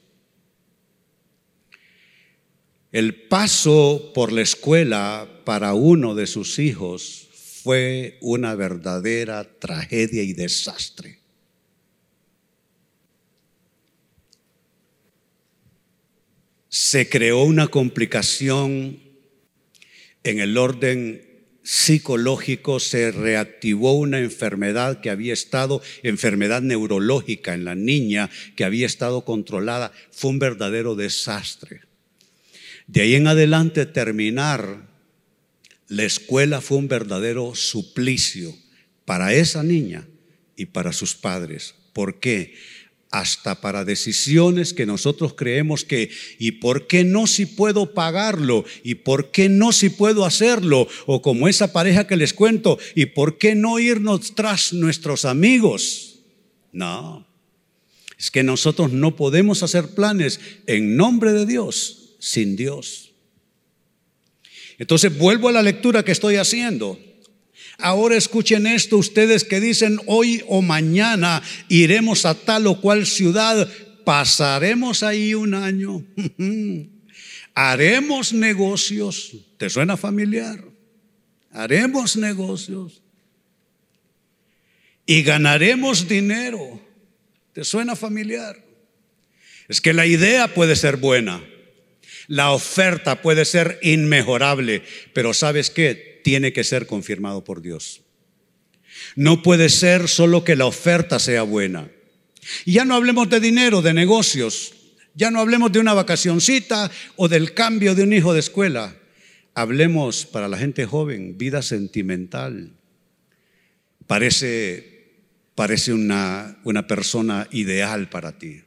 el 2.90 3.14
paso 3.14 4.10
por 4.12 4.32
la 4.32 4.42
escuela 4.42 5.28
para 5.44 5.72
uno 5.74 6.14
de 6.16 6.26
sus 6.26 6.58
hijos 6.58 7.21
fue 7.62 8.18
una 8.20 8.54
verdadera 8.54 9.44
tragedia 9.58 10.22
y 10.22 10.32
desastre. 10.32 11.20
Se 16.68 17.08
creó 17.08 17.44
una 17.44 17.68
complicación 17.68 19.00
en 20.24 20.40
el 20.40 20.58
orden 20.58 21.28
psicológico, 21.62 22.80
se 22.80 23.12
reactivó 23.12 23.92
una 23.92 24.18
enfermedad 24.18 25.00
que 25.00 25.10
había 25.10 25.32
estado, 25.32 25.82
enfermedad 26.02 26.62
neurológica 26.62 27.54
en 27.54 27.64
la 27.64 27.76
niña 27.76 28.28
que 28.56 28.64
había 28.64 28.86
estado 28.86 29.24
controlada. 29.24 29.92
Fue 30.10 30.30
un 30.30 30.40
verdadero 30.40 30.96
desastre. 30.96 31.82
De 32.88 33.02
ahí 33.02 33.14
en 33.14 33.28
adelante 33.28 33.86
terminar 33.86 34.91
la 35.92 36.04
escuela 36.04 36.62
fue 36.62 36.78
un 36.78 36.88
verdadero 36.88 37.54
suplicio 37.54 38.56
para 39.04 39.34
esa 39.34 39.62
niña 39.62 40.08
y 40.56 40.66
para 40.66 40.94
sus 40.94 41.14
padres. 41.14 41.74
¿Por 41.92 42.18
qué? 42.18 42.54
Hasta 43.10 43.60
para 43.60 43.84
decisiones 43.84 44.72
que 44.72 44.86
nosotros 44.86 45.34
creemos 45.34 45.84
que, 45.84 46.10
¿y 46.38 46.52
por 46.52 46.86
qué 46.86 47.04
no 47.04 47.26
si 47.26 47.44
puedo 47.44 47.92
pagarlo? 47.92 48.64
¿Y 48.82 48.94
por 48.96 49.32
qué 49.32 49.50
no 49.50 49.70
si 49.70 49.90
puedo 49.90 50.24
hacerlo? 50.24 50.88
O 51.04 51.20
como 51.20 51.46
esa 51.46 51.74
pareja 51.74 52.06
que 52.06 52.16
les 52.16 52.32
cuento, 52.32 52.78
¿y 52.94 53.06
por 53.06 53.36
qué 53.36 53.54
no 53.54 53.78
irnos 53.78 54.34
tras 54.34 54.72
nuestros 54.72 55.26
amigos? 55.26 56.20
No, 56.72 57.28
es 58.18 58.30
que 58.30 58.42
nosotros 58.42 58.92
no 58.92 59.14
podemos 59.14 59.62
hacer 59.62 59.88
planes 59.88 60.40
en 60.66 60.96
nombre 60.96 61.32
de 61.32 61.44
Dios 61.44 62.14
sin 62.18 62.56
Dios. 62.56 63.11
Entonces 64.82 65.16
vuelvo 65.16 65.48
a 65.48 65.52
la 65.52 65.62
lectura 65.62 66.04
que 66.04 66.10
estoy 66.10 66.34
haciendo. 66.34 66.98
Ahora 67.78 68.16
escuchen 68.16 68.66
esto 68.66 68.96
ustedes 68.96 69.44
que 69.44 69.60
dicen 69.60 70.00
hoy 70.06 70.42
o 70.48 70.60
mañana 70.60 71.40
iremos 71.68 72.26
a 72.26 72.34
tal 72.34 72.66
o 72.66 72.80
cual 72.80 73.06
ciudad, 73.06 73.70
pasaremos 74.04 75.04
ahí 75.04 75.34
un 75.34 75.54
año, 75.54 76.04
haremos 77.54 78.32
negocios, 78.32 79.36
¿te 79.56 79.70
suena 79.70 79.96
familiar? 79.96 80.64
Haremos 81.52 82.16
negocios 82.16 83.02
y 85.06 85.22
ganaremos 85.22 86.08
dinero, 86.08 86.80
¿te 87.52 87.62
suena 87.62 87.94
familiar? 87.94 88.60
Es 89.68 89.80
que 89.80 89.92
la 89.92 90.06
idea 90.06 90.52
puede 90.52 90.74
ser 90.74 90.96
buena. 90.96 91.40
La 92.28 92.52
oferta 92.52 93.22
puede 93.22 93.44
ser 93.44 93.78
inmejorable, 93.82 94.82
pero 95.12 95.34
¿sabes 95.34 95.70
qué? 95.70 96.20
Tiene 96.24 96.52
que 96.52 96.64
ser 96.64 96.86
confirmado 96.86 97.44
por 97.44 97.62
Dios. 97.62 98.02
No 99.16 99.42
puede 99.42 99.68
ser 99.68 100.08
solo 100.08 100.44
que 100.44 100.56
la 100.56 100.66
oferta 100.66 101.18
sea 101.18 101.42
buena. 101.42 101.90
Y 102.64 102.72
ya 102.72 102.84
no 102.84 102.94
hablemos 102.94 103.28
de 103.28 103.40
dinero, 103.40 103.82
de 103.82 103.94
negocios. 103.94 104.74
Ya 105.14 105.30
no 105.30 105.40
hablemos 105.40 105.72
de 105.72 105.80
una 105.80 105.94
vacacioncita 105.94 106.90
o 107.16 107.28
del 107.28 107.54
cambio 107.54 107.94
de 107.94 108.02
un 108.02 108.12
hijo 108.12 108.32
de 108.32 108.40
escuela. 108.40 108.96
Hablemos 109.54 110.24
para 110.24 110.48
la 110.48 110.56
gente 110.56 110.86
joven, 110.86 111.36
vida 111.36 111.60
sentimental. 111.60 112.72
Parece, 114.06 115.20
parece 115.54 115.92
una, 115.92 116.58
una 116.64 116.86
persona 116.86 117.46
ideal 117.50 118.08
para 118.08 118.38
ti. 118.38 118.62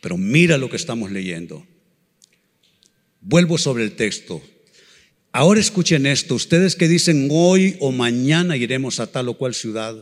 Pero 0.00 0.16
mira 0.16 0.58
lo 0.58 0.68
que 0.68 0.76
estamos 0.76 1.10
leyendo. 1.12 1.66
Vuelvo 3.20 3.58
sobre 3.58 3.84
el 3.84 3.92
texto. 3.92 4.42
Ahora 5.30 5.60
escuchen 5.60 6.06
esto, 6.06 6.34
ustedes 6.34 6.74
que 6.74 6.88
dicen 6.88 7.28
hoy 7.30 7.76
o 7.80 7.92
mañana 7.92 8.56
iremos 8.56 8.98
a 8.98 9.06
tal 9.06 9.28
o 9.28 9.34
cual 9.34 9.54
ciudad, 9.54 9.94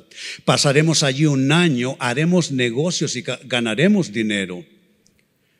pasaremos 0.44 1.02
allí 1.02 1.26
un 1.26 1.50
año, 1.50 1.96
haremos 1.98 2.52
negocios 2.52 3.16
y 3.16 3.24
ganaremos 3.44 4.12
dinero. 4.12 4.64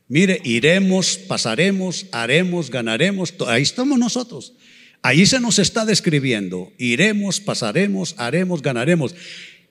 Mire, 0.09 0.41
iremos, 0.45 1.19
pasaremos, 1.19 2.07
haremos, 2.13 2.71
ganaremos, 2.71 3.35
ahí 3.49 3.63
estamos 3.63 3.99
nosotros. 3.99 4.55
Ahí 5.03 5.27
se 5.27 5.41
nos 5.41 5.59
está 5.59 5.85
describiendo, 5.85 6.73
iremos, 6.79 7.41
pasaremos, 7.41 8.15
haremos, 8.19 8.63
ganaremos. 8.63 9.15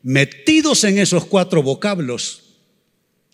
Metidos 0.03 0.83
en 0.83 0.99
esos 0.99 1.25
cuatro 1.25 1.63
vocablos, 1.63 2.57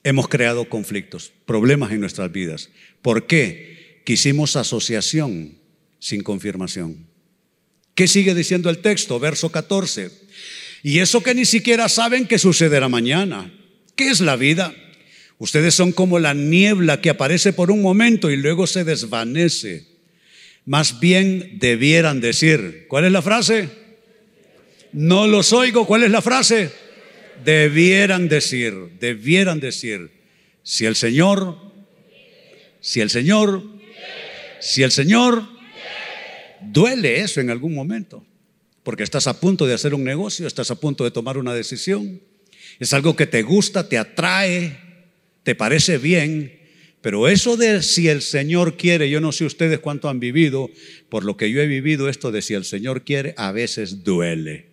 hemos 0.04 0.28
creado 0.28 0.70
conflictos, 0.70 1.32
problemas 1.46 1.92
en 1.92 2.00
nuestras 2.00 2.32
vidas. 2.32 2.70
¿Por 3.02 3.26
qué? 3.26 3.81
Quisimos 4.04 4.56
asociación 4.56 5.58
sin 6.00 6.24
confirmación. 6.24 7.08
¿Qué 7.96 8.08
sigue 8.08 8.34
diciendo 8.34 8.70
el 8.70 8.80
texto? 8.80 9.20
Verso 9.20 9.52
14. 9.52 10.12
Y 10.84 11.00
eso 11.00 11.22
que 11.22 11.36
ni 11.36 11.46
siquiera 11.46 11.90
saben 11.90 12.26
que 12.26 12.40
sucederá 12.40 12.90
mañana. 12.90 13.54
¿Qué 13.96 14.10
es 14.10 14.22
la 14.22 14.36
vida? 14.36 14.74
Ustedes 15.38 15.76
son 15.76 15.92
como 15.92 16.20
la 16.20 16.34
niebla 16.34 17.02
que 17.02 17.10
aparece 17.10 17.54
por 17.54 17.72
un 17.72 17.82
momento 17.82 18.30
y 18.32 18.38
luego 18.38 18.68
se 18.68 18.84
desvanece. 18.84 19.88
Más 20.66 21.00
bien 21.00 21.58
debieran 21.60 22.22
decir, 22.22 22.86
¿cuál 22.88 23.06
es 23.06 23.12
la 23.12 23.22
frase? 23.22 23.70
No 24.94 25.28
los 25.28 25.54
oigo, 25.54 25.88
¿cuál 25.88 26.04
es 26.04 26.12
la 26.12 26.22
frase? 26.22 26.72
Debieran 27.44 28.30
decir, 28.30 28.74
debieran 29.00 29.60
decir, 29.60 30.12
si 30.64 30.86
el 30.86 30.96
Señor, 30.96 31.58
si 32.80 33.02
el 33.02 33.10
Señor 33.10 33.81
si 34.62 34.84
el 34.84 34.92
Señor 34.92 35.48
duele 36.62 37.22
eso 37.22 37.42
en 37.42 37.50
algún 37.50 37.74
momento, 37.74 38.26
porque 38.84 39.04
estás 39.04 39.28
a 39.28 39.40
punto 39.40 39.66
de 39.66 39.74
hacer 39.74 39.94
un 39.94 40.04
negocio, 40.04 40.48
estás 40.48 40.72
a 40.72 40.80
punto 40.80 41.04
de 41.04 41.12
tomar 41.12 41.38
una 41.38 41.54
decisión, 41.54 42.22
es 42.80 42.94
algo 42.94 43.16
que 43.16 43.28
te 43.28 43.42
gusta, 43.42 43.90
te 43.90 43.98
atrae, 43.98 44.78
te 45.44 45.56
parece 45.56 45.98
bien, 45.98 46.60
pero 47.02 47.28
eso 47.28 47.58
de 47.58 47.82
si 47.82 48.08
el 48.08 48.22
Señor 48.22 48.78
quiere, 48.78 49.10
yo 49.10 49.20
no 49.22 49.32
sé 49.32 49.46
ustedes 49.46 49.80
cuánto 49.80 50.08
han 50.08 50.20
vivido, 50.20 50.70
por 51.10 51.26
lo 51.26 51.36
que 51.36 51.52
yo 51.52 51.62
he 51.62 51.68
vivido 51.68 52.10
esto 52.10 52.32
de 52.32 52.42
si 52.42 52.54
el 52.54 52.64
Señor 52.64 53.04
quiere, 53.04 53.34
a 53.38 53.52
veces 53.52 54.04
duele, 54.04 54.68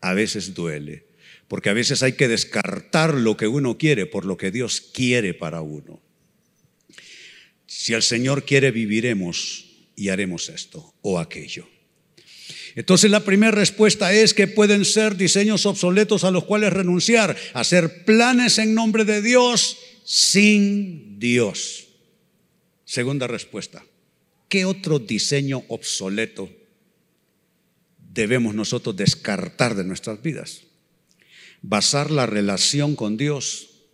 a 0.00 0.14
veces 0.14 0.54
duele, 0.54 1.04
porque 1.48 1.68
a 1.68 1.74
veces 1.74 2.02
hay 2.02 2.12
que 2.12 2.28
descartar 2.28 3.14
lo 3.14 3.36
que 3.36 3.46
uno 3.46 3.76
quiere 3.76 4.06
por 4.06 4.24
lo 4.24 4.38
que 4.38 4.50
Dios 4.50 4.80
quiere 4.80 5.34
para 5.34 5.60
uno. 5.60 6.00
Si 7.72 7.94
el 7.94 8.02
Señor 8.02 8.44
quiere, 8.44 8.72
viviremos 8.72 9.64
y 9.94 10.08
haremos 10.08 10.48
esto 10.48 10.92
o 11.02 11.20
aquello. 11.20 11.68
Entonces 12.74 13.12
la 13.12 13.20
primera 13.20 13.52
respuesta 13.52 14.12
es 14.12 14.34
que 14.34 14.48
pueden 14.48 14.84
ser 14.84 15.16
diseños 15.16 15.66
obsoletos 15.66 16.24
a 16.24 16.32
los 16.32 16.46
cuales 16.46 16.72
renunciar, 16.72 17.36
hacer 17.54 18.04
planes 18.04 18.58
en 18.58 18.74
nombre 18.74 19.04
de 19.04 19.22
Dios 19.22 19.78
sin 20.04 21.20
Dios. 21.20 21.86
Segunda 22.84 23.28
respuesta, 23.28 23.84
¿qué 24.48 24.64
otro 24.64 24.98
diseño 24.98 25.62
obsoleto 25.68 26.50
debemos 27.98 28.52
nosotros 28.52 28.96
descartar 28.96 29.76
de 29.76 29.84
nuestras 29.84 30.20
vidas? 30.20 30.62
Basar 31.62 32.10
la 32.10 32.26
relación 32.26 32.96
con 32.96 33.16
Dios, 33.16 33.84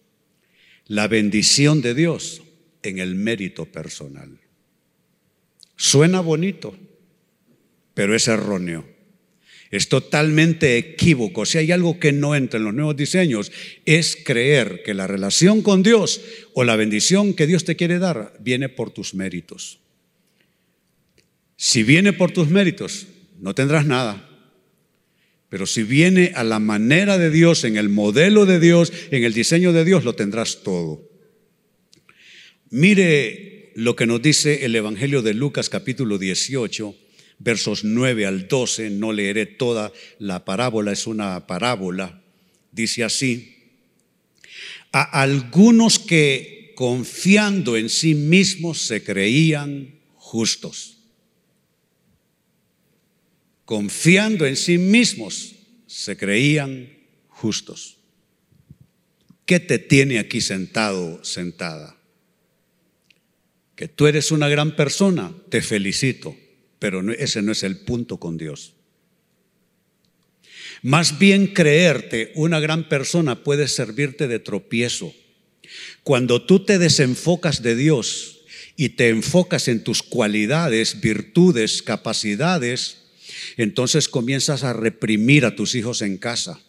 la 0.87 1.09
bendición 1.09 1.83
de 1.83 1.93
Dios 1.93 2.41
en 2.89 2.99
el 2.99 3.15
mérito 3.15 3.67
personal. 3.67 4.39
Suena 5.77 6.21
bonito, 6.21 6.77
pero 7.95 8.15
es 8.15 8.29
erróneo. 8.29 8.97
Es 9.71 9.89
totalmente 9.89 10.79
equívoco. 10.79 11.45
Si 11.45 11.59
hay 11.59 11.73
algo 11.73 11.99
que 11.99 12.13
no 12.13 12.35
entra 12.35 12.59
en 12.59 12.65
los 12.65 12.75
nuevos 12.75 12.97
diseños, 12.97 13.51
es 13.85 14.17
creer 14.25 14.83
que 14.85 14.95
la 14.95 15.07
relación 15.07 15.63
con 15.63 15.83
Dios 15.83 16.21
o 16.55 16.65
la 16.65 16.77
bendición 16.77 17.35
que 17.35 17.47
Dios 17.47 17.65
te 17.65 17.77
quiere 17.77 17.99
dar 17.99 18.35
viene 18.39 18.69
por 18.69 18.91
tus 18.91 19.15
méritos. 19.15 19.81
Si 21.57 21.83
viene 21.83 22.13
por 22.13 22.31
tus 22.31 22.49
méritos, 22.49 23.07
no 23.41 23.55
tendrás 23.55 23.87
nada. 23.87 24.29
Pero 25.49 25.67
si 25.67 25.83
viene 25.83 26.33
a 26.35 26.45
la 26.45 26.59
manera 26.59 27.19
de 27.19 27.31
Dios, 27.31 27.65
en 27.65 27.77
el 27.77 27.89
modelo 27.89 28.47
de 28.47 28.61
Dios, 28.61 28.93
en 29.11 29.25
el 29.25 29.33
diseño 29.33 29.73
de 29.73 29.85
Dios, 29.85 30.05
lo 30.05 30.15
tendrás 30.15 30.63
todo. 30.63 31.16
Mire 32.77 33.73
lo 33.75 33.97
que 33.97 34.05
nos 34.05 34.21
dice 34.21 34.67
el 34.67 34.77
Evangelio 34.77 35.23
de 35.23 35.33
Lucas 35.33 35.71
capítulo 35.71 36.19
18 36.19 36.95
versos 37.39 37.85
9 37.85 38.27
al 38.27 38.49
12, 38.49 38.91
no 38.91 39.15
leeré 39.15 39.47
toda 39.47 39.95
la 40.19 40.45
parábola, 40.45 40.93
es 40.93 41.07
una 41.07 41.47
parábola, 41.47 42.23
dice 42.73 43.03
así, 43.03 43.57
a 44.93 45.23
algunos 45.23 45.99
que 45.99 46.75
confiando 46.77 47.79
en 47.79 47.89
sí 47.89 48.15
mismos 48.15 48.83
se 48.83 49.03
creían 49.03 49.99
justos, 50.15 50.99
confiando 53.65 54.45
en 54.45 54.55
sí 54.55 54.77
mismos 54.77 55.55
se 55.87 56.15
creían 56.19 56.91
justos. 57.29 57.97
¿Qué 59.47 59.61
te 59.61 59.79
tiene 59.79 60.19
aquí 60.19 60.43
sentado, 60.43 61.25
sentada? 61.25 61.96
Que 63.77 63.87
tú 63.87 64.09
eres 64.09 64.33
una 64.33 64.49
gran 64.49 64.75
persona, 64.75 65.33
te 65.49 65.63
felicito 65.63 66.35
pero 66.79 67.11
ese 67.13 67.43
no 67.43 67.53
es 67.53 67.63
el 67.63 67.79
punto 67.79 68.19
con 68.19 68.37
Dios. 68.37 68.75
Más 70.83 71.19
bien 71.19 71.49
creerte 71.49 72.33
una 72.35 72.61
gran 72.61 72.89
persona 72.89 73.43
puede 73.43 73.67
servirte 73.69 74.29
de 74.29 74.39
tropiezo. 74.39 75.15
Cuando 76.03 76.43
tú 76.43 76.65
te 76.65 76.79
desenfocas 76.79 77.63
de 77.63 77.75
Dios 77.75 78.43
y 78.77 78.91
te 78.91 79.09
enfocas 79.09 79.69
en 79.69 79.83
tus 79.83 80.03
cualidades, 80.03 81.01
virtudes, 81.01 81.83
capacidades, 81.83 82.99
entonces 83.57 84.09
comienzas 84.09 84.65
a 84.65 84.73
reprimir 84.73 85.45
a 85.45 85.57
tus 85.57 85.75
hijos 85.75 86.03
en 86.03 86.19
casa 86.19 86.61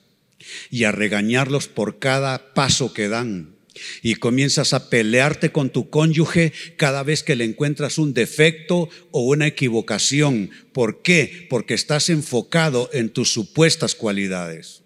y 0.72 0.86
a 0.86 0.92
regañarlos 0.92 1.68
por 1.68 2.00
cada 2.00 2.54
paso 2.54 2.94
que 2.94 3.10
dan 3.10 3.57
y 4.01 4.15
comienzas 4.15 4.74
a 4.74 4.89
pelearte 4.89 5.51
con 5.51 5.69
tu 5.69 5.89
cónyuge 5.89 6.53
cada 6.77 7.03
vez 7.03 7.24
que 7.24 7.36
le 7.36 7.46
encuentras 7.46 7.98
un 7.98 8.13
defecto 8.13 8.89
o 9.12 9.22
una 9.22 9.48
equivocación. 9.48 10.50
¿Por 10.74 11.01
qué? 11.01 11.48
Porque 11.50 11.74
estás 11.74 12.10
enfocado 12.10 12.89
en 12.93 13.10
tus 13.10 13.31
supuestas 13.31 13.96
cualidades. 13.96 14.84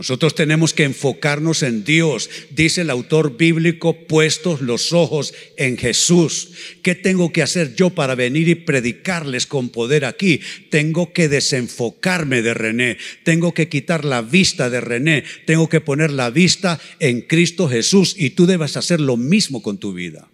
Nosotros 0.00 0.34
tenemos 0.34 0.72
que 0.72 0.84
enfocarnos 0.84 1.62
en 1.62 1.84
Dios, 1.84 2.30
dice 2.52 2.80
el 2.80 2.88
autor 2.88 3.36
bíblico, 3.36 4.06
puestos 4.06 4.62
los 4.62 4.94
ojos 4.94 5.34
en 5.58 5.76
Jesús. 5.76 6.52
¿Qué 6.82 6.94
tengo 6.94 7.34
que 7.34 7.42
hacer 7.42 7.74
yo 7.74 7.90
para 7.90 8.14
venir 8.14 8.48
y 8.48 8.54
predicarles 8.54 9.44
con 9.44 9.68
poder 9.68 10.06
aquí? 10.06 10.40
Tengo 10.70 11.12
que 11.12 11.28
desenfocarme 11.28 12.40
de 12.40 12.54
René, 12.54 12.96
tengo 13.24 13.52
que 13.52 13.68
quitar 13.68 14.06
la 14.06 14.22
vista 14.22 14.70
de 14.70 14.80
René, 14.80 15.24
tengo 15.44 15.68
que 15.68 15.82
poner 15.82 16.12
la 16.12 16.30
vista 16.30 16.80
en 16.98 17.20
Cristo 17.20 17.68
Jesús 17.68 18.14
y 18.16 18.30
tú 18.30 18.46
debes 18.46 18.78
hacer 18.78 19.02
lo 19.02 19.18
mismo 19.18 19.60
con 19.60 19.76
tu 19.76 19.92
vida. 19.92 20.29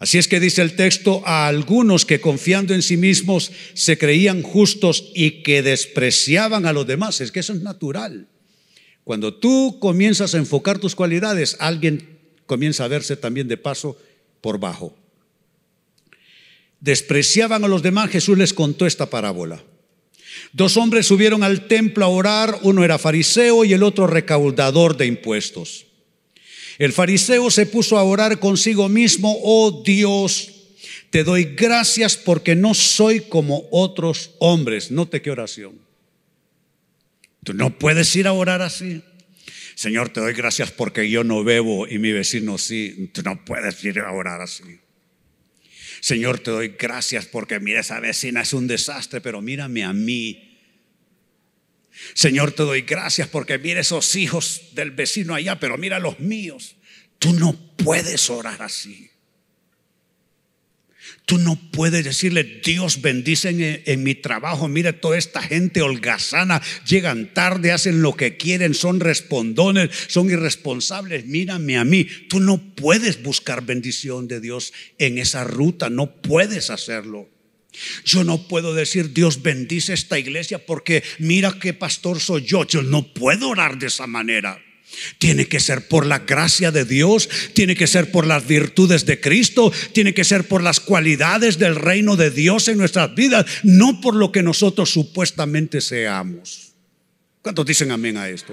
Así 0.00 0.16
es 0.16 0.28
que 0.28 0.40
dice 0.40 0.62
el 0.62 0.76
texto, 0.76 1.22
a 1.26 1.46
algunos 1.46 2.06
que 2.06 2.22
confiando 2.22 2.72
en 2.72 2.80
sí 2.80 2.96
mismos 2.96 3.52
se 3.74 3.98
creían 3.98 4.42
justos 4.42 5.12
y 5.14 5.42
que 5.42 5.62
despreciaban 5.62 6.64
a 6.64 6.72
los 6.72 6.86
demás. 6.86 7.20
Es 7.20 7.30
que 7.30 7.40
eso 7.40 7.52
es 7.52 7.60
natural. 7.60 8.26
Cuando 9.04 9.34
tú 9.34 9.78
comienzas 9.78 10.34
a 10.34 10.38
enfocar 10.38 10.78
tus 10.78 10.94
cualidades, 10.94 11.58
alguien 11.60 12.18
comienza 12.46 12.84
a 12.84 12.88
verse 12.88 13.14
también 13.14 13.46
de 13.46 13.58
paso 13.58 13.98
por 14.40 14.58
bajo. 14.58 14.96
Despreciaban 16.80 17.62
a 17.62 17.68
los 17.68 17.82
demás, 17.82 18.08
Jesús 18.08 18.38
les 18.38 18.54
contó 18.54 18.86
esta 18.86 19.10
parábola. 19.10 19.62
Dos 20.54 20.78
hombres 20.78 21.06
subieron 21.06 21.42
al 21.42 21.68
templo 21.68 22.06
a 22.06 22.08
orar, 22.08 22.58
uno 22.62 22.84
era 22.84 22.96
fariseo 22.96 23.66
y 23.66 23.74
el 23.74 23.82
otro 23.82 24.06
recaudador 24.06 24.96
de 24.96 25.04
impuestos. 25.04 25.89
El 26.80 26.94
fariseo 26.94 27.50
se 27.50 27.66
puso 27.66 27.98
a 27.98 28.04
orar 28.04 28.40
consigo 28.40 28.88
mismo, 28.88 29.38
oh 29.42 29.82
Dios, 29.84 30.50
te 31.10 31.24
doy 31.24 31.54
gracias 31.54 32.16
porque 32.16 32.56
no 32.56 32.72
soy 32.72 33.20
como 33.20 33.68
otros 33.70 34.30
hombres. 34.38 34.90
Note 34.90 35.20
qué 35.20 35.30
oración. 35.30 35.78
Tú 37.44 37.52
no 37.52 37.78
puedes 37.78 38.16
ir 38.16 38.26
a 38.26 38.32
orar 38.32 38.62
así. 38.62 39.02
Señor, 39.74 40.08
te 40.08 40.20
doy 40.20 40.32
gracias 40.32 40.70
porque 40.70 41.10
yo 41.10 41.22
no 41.22 41.44
bebo 41.44 41.86
y 41.86 41.98
mi 41.98 42.12
vecino 42.12 42.56
sí. 42.56 43.10
Tú 43.12 43.20
no 43.24 43.44
puedes 43.44 43.84
ir 43.84 43.98
a 43.98 44.10
orar 44.10 44.40
así. 44.40 44.80
Señor, 46.00 46.38
te 46.38 46.50
doy 46.50 46.76
gracias 46.78 47.26
porque 47.26 47.60
mira, 47.60 47.80
esa 47.80 48.00
vecina 48.00 48.40
es 48.40 48.54
un 48.54 48.66
desastre, 48.66 49.20
pero 49.20 49.42
mírame 49.42 49.84
a 49.84 49.92
mí. 49.92 50.49
Señor, 52.14 52.52
te 52.52 52.62
doy 52.62 52.82
gracias 52.82 53.28
porque 53.28 53.58
mira 53.58 53.80
esos 53.80 54.16
hijos 54.16 54.62
del 54.72 54.90
vecino 54.90 55.34
allá, 55.34 55.60
pero 55.60 55.78
mira 55.78 55.98
los 55.98 56.20
míos. 56.20 56.76
Tú 57.18 57.32
no 57.34 57.54
puedes 57.76 58.30
orar 58.30 58.62
así. 58.62 59.10
Tú 61.26 61.38
no 61.38 61.56
puedes 61.70 62.04
decirle, 62.04 62.42
Dios 62.64 63.02
bendice 63.02 63.50
en, 63.50 63.82
en, 63.86 64.02
mi 64.02 64.14
trabajo. 64.14 64.66
Mira, 64.68 65.00
toda 65.00 65.16
esta 65.16 65.40
gente 65.42 65.80
holgazana, 65.80 66.60
llegan 66.86 67.32
tarde, 67.32 67.72
hacen 67.72 68.02
lo 68.02 68.16
que 68.16 68.36
quieren, 68.36 68.74
son 68.74 68.98
respondones, 68.98 69.90
son 70.08 70.28
irresponsables. 70.30 71.26
Mírame 71.26 71.78
a 71.78 71.84
mí. 71.84 72.04
Tú 72.28 72.40
no 72.40 72.74
puedes 72.74 73.22
buscar 73.22 73.64
bendición 73.64 74.26
de 74.26 74.40
Dios 74.40 74.72
en 74.98 75.18
esa 75.18 75.44
ruta, 75.44 75.88
no 75.88 76.20
puedes 76.20 76.70
hacerlo. 76.70 77.28
Yo 78.04 78.24
no 78.24 78.48
puedo 78.48 78.74
decir 78.74 79.12
Dios 79.12 79.42
bendice 79.42 79.92
esta 79.92 80.18
iglesia 80.18 80.64
porque 80.64 81.02
mira 81.18 81.56
qué 81.60 81.72
pastor 81.72 82.20
soy 82.20 82.44
yo. 82.44 82.66
Yo 82.66 82.82
no 82.82 83.12
puedo 83.14 83.48
orar 83.48 83.78
de 83.78 83.86
esa 83.86 84.06
manera. 84.06 84.60
Tiene 85.18 85.46
que 85.46 85.60
ser 85.60 85.86
por 85.86 86.04
la 86.04 86.20
gracia 86.20 86.72
de 86.72 86.84
Dios, 86.84 87.28
tiene 87.54 87.76
que 87.76 87.86
ser 87.86 88.10
por 88.10 88.26
las 88.26 88.46
virtudes 88.46 89.06
de 89.06 89.20
Cristo, 89.20 89.72
tiene 89.92 90.14
que 90.14 90.24
ser 90.24 90.48
por 90.48 90.62
las 90.62 90.80
cualidades 90.80 91.58
del 91.58 91.76
reino 91.76 92.16
de 92.16 92.30
Dios 92.30 92.66
en 92.68 92.78
nuestras 92.78 93.14
vidas, 93.14 93.46
no 93.62 94.00
por 94.00 94.16
lo 94.16 94.32
que 94.32 94.42
nosotros 94.42 94.90
supuestamente 94.90 95.80
seamos. 95.80 96.72
¿Cuántos 97.40 97.66
dicen 97.66 97.92
amén 97.92 98.16
a 98.16 98.28
esto? 98.28 98.52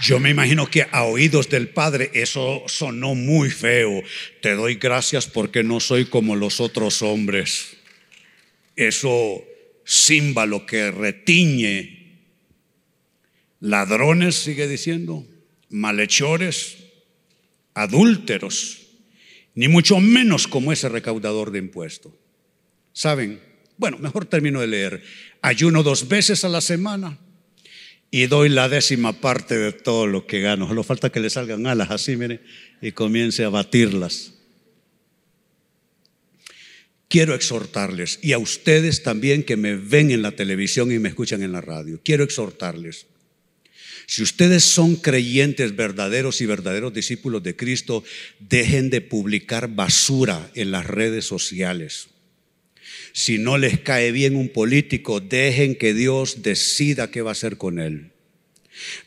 Yo 0.00 0.20
me 0.20 0.30
imagino 0.30 0.70
que 0.70 0.86
a 0.90 1.04
oídos 1.04 1.48
del 1.48 1.68
Padre 1.70 2.10
eso 2.14 2.62
sonó 2.66 3.14
muy 3.14 3.50
feo. 3.50 4.02
Te 4.40 4.54
doy 4.54 4.76
gracias 4.76 5.26
porque 5.26 5.64
no 5.64 5.80
soy 5.80 6.04
como 6.04 6.36
los 6.36 6.60
otros 6.60 7.02
hombres. 7.02 7.76
Eso 8.76 9.42
símbolo 9.84 10.66
que 10.66 10.90
retiñe. 10.92 11.96
Ladrones, 13.60 14.36
sigue 14.36 14.68
diciendo, 14.68 15.26
malhechores, 15.68 16.76
adúlteros, 17.74 18.86
ni 19.56 19.66
mucho 19.66 19.98
menos 19.98 20.46
como 20.46 20.72
ese 20.72 20.88
recaudador 20.88 21.50
de 21.50 21.58
impuestos. 21.58 22.12
¿Saben? 22.92 23.40
Bueno, 23.76 23.98
mejor 23.98 24.26
termino 24.26 24.60
de 24.60 24.68
leer. 24.68 25.02
Ayuno 25.42 25.82
dos 25.82 26.06
veces 26.06 26.44
a 26.44 26.48
la 26.48 26.60
semana 26.60 27.18
y 28.10 28.26
doy 28.26 28.48
la 28.48 28.68
décima 28.68 29.12
parte 29.20 29.58
de 29.58 29.72
todo 29.72 30.06
lo 30.06 30.26
que 30.26 30.40
gano. 30.40 30.66
Solo 30.66 30.82
falta 30.82 31.10
que 31.10 31.20
le 31.20 31.30
salgan 31.30 31.66
alas 31.66 31.90
así, 31.90 32.16
mire, 32.16 32.40
y 32.80 32.92
comience 32.92 33.44
a 33.44 33.48
batirlas. 33.48 34.34
Quiero 37.08 37.34
exhortarles, 37.34 38.18
y 38.22 38.32
a 38.32 38.38
ustedes 38.38 39.02
también 39.02 39.42
que 39.42 39.56
me 39.56 39.76
ven 39.76 40.10
en 40.10 40.20
la 40.20 40.32
televisión 40.32 40.92
y 40.92 40.98
me 40.98 41.08
escuchan 41.08 41.42
en 41.42 41.52
la 41.52 41.62
radio, 41.62 42.00
quiero 42.04 42.22
exhortarles. 42.22 43.06
Si 44.06 44.22
ustedes 44.22 44.64
son 44.64 44.96
creyentes 44.96 45.76
verdaderos 45.76 46.40
y 46.40 46.46
verdaderos 46.46 46.94
discípulos 46.94 47.42
de 47.42 47.56
Cristo, 47.56 48.04
dejen 48.38 48.90
de 48.90 49.00
publicar 49.00 49.68
basura 49.68 50.50
en 50.54 50.70
las 50.70 50.86
redes 50.86 51.26
sociales. 51.26 52.08
Si 53.18 53.36
no 53.36 53.58
les 53.58 53.80
cae 53.80 54.12
bien 54.12 54.36
un 54.36 54.48
político, 54.48 55.18
dejen 55.18 55.74
que 55.74 55.92
Dios 55.92 56.44
decida 56.44 57.10
qué 57.10 57.20
va 57.20 57.30
a 57.30 57.32
hacer 57.32 57.56
con 57.56 57.80
él. 57.80 58.12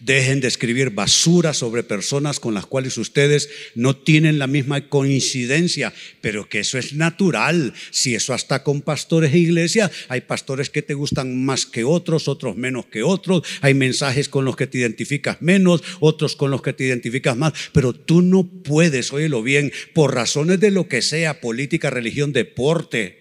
Dejen 0.01 0.41
de 0.41 0.49
escribir 0.49 0.89
basura 0.89 1.53
sobre 1.53 1.83
personas 1.83 2.41
con 2.41 2.53
las 2.53 2.65
cuales 2.65 2.97
ustedes 2.97 3.47
no 3.73 3.95
tienen 3.95 4.37
la 4.37 4.47
misma 4.47 4.89
coincidencia, 4.89 5.93
pero 6.19 6.49
que 6.49 6.59
eso 6.59 6.77
es 6.77 6.91
natural. 6.91 7.73
Si 7.89 8.13
eso 8.13 8.33
hasta 8.33 8.63
con 8.63 8.81
pastores 8.81 9.33
e 9.33 9.37
iglesias, 9.37 9.89
hay 10.09 10.19
pastores 10.19 10.69
que 10.69 10.81
te 10.81 10.93
gustan 10.93 11.45
más 11.45 11.65
que 11.65 11.85
otros, 11.85 12.27
otros 12.27 12.57
menos 12.57 12.87
que 12.87 13.03
otros, 13.03 13.43
hay 13.61 13.75
mensajes 13.75 14.27
con 14.27 14.43
los 14.43 14.57
que 14.57 14.67
te 14.67 14.79
identificas 14.79 15.41
menos, 15.41 15.83
otros 16.01 16.35
con 16.35 16.51
los 16.51 16.61
que 16.61 16.73
te 16.73 16.83
identificas 16.83 17.37
más, 17.37 17.53
pero 17.71 17.93
tú 17.93 18.21
no 18.21 18.45
puedes, 18.45 19.13
óyelo 19.13 19.41
bien, 19.41 19.71
por 19.93 20.13
razones 20.13 20.59
de 20.59 20.71
lo 20.71 20.89
que 20.89 21.01
sea, 21.01 21.39
política, 21.39 21.89
religión, 21.89 22.33
deporte, 22.33 23.20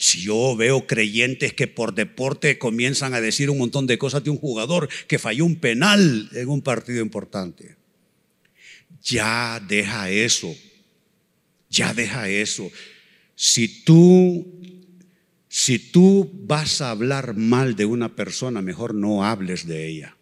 si 0.00 0.22
yo 0.22 0.56
veo 0.56 0.86
creyentes 0.86 1.52
que 1.52 1.66
por 1.66 1.94
deporte 1.94 2.56
comienzan 2.56 3.12
a 3.12 3.20
decir 3.20 3.50
un 3.50 3.58
montón 3.58 3.86
de 3.86 3.98
cosas 3.98 4.24
de 4.24 4.30
un 4.30 4.38
jugador 4.38 4.88
que 5.06 5.18
falló 5.18 5.44
un 5.44 5.56
penal 5.56 6.30
en 6.32 6.48
un 6.48 6.62
partido 6.62 7.02
importante, 7.02 7.76
ya 9.02 9.60
deja 9.68 10.08
eso, 10.08 10.56
ya 11.68 11.92
deja 11.92 12.30
eso. 12.30 12.72
Si 13.34 13.84
tú, 13.84 14.62
si 15.50 15.78
tú 15.78 16.30
vas 16.44 16.80
a 16.80 16.92
hablar 16.92 17.36
mal 17.36 17.76
de 17.76 17.84
una 17.84 18.16
persona, 18.16 18.62
mejor 18.62 18.94
no 18.94 19.26
hables 19.26 19.66
de 19.66 19.86
ella. 19.86 20.16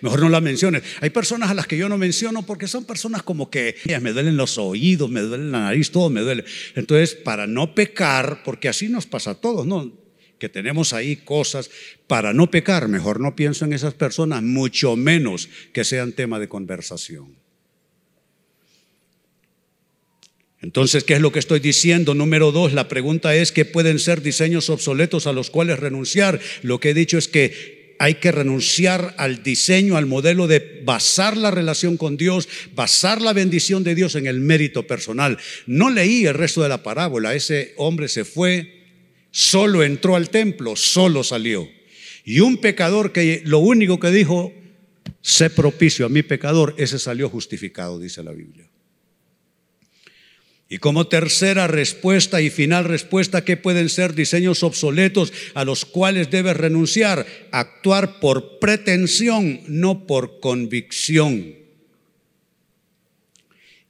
Mejor 0.00 0.20
no 0.20 0.30
la 0.30 0.40
menciones. 0.40 0.82
Hay 1.00 1.10
personas 1.10 1.50
a 1.50 1.54
las 1.54 1.66
que 1.66 1.76
yo 1.76 1.88
no 1.88 1.98
menciono 1.98 2.44
porque 2.44 2.66
son 2.66 2.84
personas 2.84 3.22
como 3.22 3.50
que 3.50 3.76
me 4.00 4.12
duelen 4.12 4.36
los 4.36 4.56
oídos, 4.56 5.10
me 5.10 5.20
duele 5.20 5.50
la 5.50 5.60
nariz, 5.60 5.90
todo 5.90 6.08
me 6.08 6.22
duele. 6.22 6.44
Entonces, 6.74 7.14
para 7.14 7.46
no 7.46 7.74
pecar, 7.74 8.42
porque 8.42 8.68
así 8.68 8.88
nos 8.88 9.06
pasa 9.06 9.32
a 9.32 9.34
todos, 9.34 9.66
¿no? 9.66 9.92
Que 10.38 10.48
tenemos 10.48 10.94
ahí 10.94 11.16
cosas, 11.16 11.70
para 12.06 12.32
no 12.32 12.50
pecar, 12.50 12.88
mejor 12.88 13.20
no 13.20 13.36
pienso 13.36 13.66
en 13.66 13.74
esas 13.74 13.94
personas, 13.94 14.42
mucho 14.42 14.96
menos 14.96 15.48
que 15.74 15.84
sean 15.84 16.12
tema 16.12 16.38
de 16.38 16.48
conversación. 16.48 17.36
Entonces, 20.62 21.04
¿qué 21.04 21.14
es 21.14 21.20
lo 21.20 21.32
que 21.32 21.38
estoy 21.38 21.60
diciendo? 21.60 22.14
Número 22.14 22.50
dos, 22.50 22.72
la 22.72 22.88
pregunta 22.88 23.36
es 23.36 23.52
que 23.52 23.66
pueden 23.66 23.98
ser 23.98 24.22
diseños 24.22 24.70
obsoletos 24.70 25.26
a 25.26 25.32
los 25.32 25.50
cuales 25.50 25.78
renunciar. 25.78 26.40
Lo 26.62 26.80
que 26.80 26.90
he 26.90 26.94
dicho 26.94 27.18
es 27.18 27.28
que 27.28 27.75
hay 27.98 28.14
que 28.14 28.32
renunciar 28.32 29.14
al 29.18 29.42
diseño, 29.42 29.96
al 29.96 30.06
modelo 30.06 30.46
de 30.46 30.82
basar 30.84 31.36
la 31.36 31.50
relación 31.50 31.96
con 31.96 32.16
Dios, 32.16 32.48
basar 32.74 33.22
la 33.22 33.32
bendición 33.32 33.84
de 33.84 33.94
Dios 33.94 34.14
en 34.14 34.26
el 34.26 34.40
mérito 34.40 34.86
personal. 34.86 35.38
No 35.66 35.90
leí 35.90 36.26
el 36.26 36.34
resto 36.34 36.62
de 36.62 36.68
la 36.68 36.82
parábola. 36.82 37.34
Ese 37.34 37.74
hombre 37.76 38.08
se 38.08 38.24
fue, 38.24 38.82
solo 39.30 39.82
entró 39.82 40.16
al 40.16 40.30
templo, 40.30 40.76
solo 40.76 41.24
salió. 41.24 41.68
Y 42.24 42.40
un 42.40 42.58
pecador 42.58 43.12
que 43.12 43.42
lo 43.44 43.58
único 43.58 44.00
que 44.00 44.10
dijo, 44.10 44.52
sé 45.20 45.50
propicio 45.50 46.06
a 46.06 46.08
mi 46.08 46.22
pecador, 46.22 46.74
ese 46.78 46.98
salió 46.98 47.28
justificado, 47.28 47.98
dice 47.98 48.22
la 48.22 48.32
Biblia. 48.32 48.68
Y 50.68 50.78
como 50.78 51.06
tercera 51.06 51.68
respuesta 51.68 52.40
y 52.40 52.50
final 52.50 52.84
respuesta, 52.84 53.44
¿qué 53.44 53.56
pueden 53.56 53.88
ser 53.88 54.14
diseños 54.14 54.64
obsoletos 54.64 55.32
a 55.54 55.64
los 55.64 55.84
cuales 55.84 56.30
debes 56.30 56.56
renunciar? 56.56 57.24
Actuar 57.52 58.18
por 58.18 58.58
pretensión, 58.58 59.60
no 59.68 60.06
por 60.06 60.40
convicción. 60.40 61.54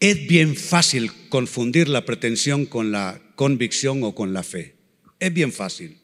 Es 0.01 0.27
bien 0.27 0.55
fácil 0.55 1.11
confundir 1.31 1.89
la 1.89 2.05
pretensión 2.05 2.67
con 2.67 2.93
la 2.93 3.23
convicción 3.37 4.03
o 4.03 4.15
con 4.15 4.35
la 4.35 4.43
fe. 4.43 4.75
Es 5.19 5.33
bien 5.33 5.53
fácil. 5.53 5.97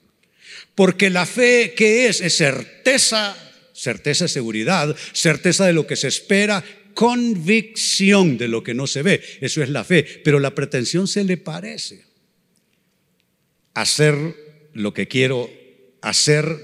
Porque 0.75 1.11
la 1.11 1.27
fe, 1.27 1.75
¿qué 1.77 2.07
es? 2.07 2.23
Es 2.23 2.39
certeza, 2.39 3.37
certeza, 3.75 4.27
seguridad, 4.27 4.97
certeza 5.13 5.67
de 5.67 5.75
lo 5.75 5.87
que 5.87 5.97
se 5.97 6.09
espera, 6.09 6.65
convicción 6.95 8.39
de 8.39 8.49
lo 8.49 8.63
que 8.63 8.75
no 8.75 8.87
se 8.87 9.03
ve. 9.03 9.23
Eso 9.41 9.63
es 9.63 9.69
la 9.69 9.85
fe. 9.85 10.05
Pero 10.25 10.39
la 10.39 10.55
pretensión 10.55 11.09
se 11.09 11.25
le 11.25 11.37
parece. 11.37 12.05
Hacer 13.75 14.17
lo 14.73 14.93
que 14.95 15.09
quiero 15.09 15.51
hacer, 16.01 16.59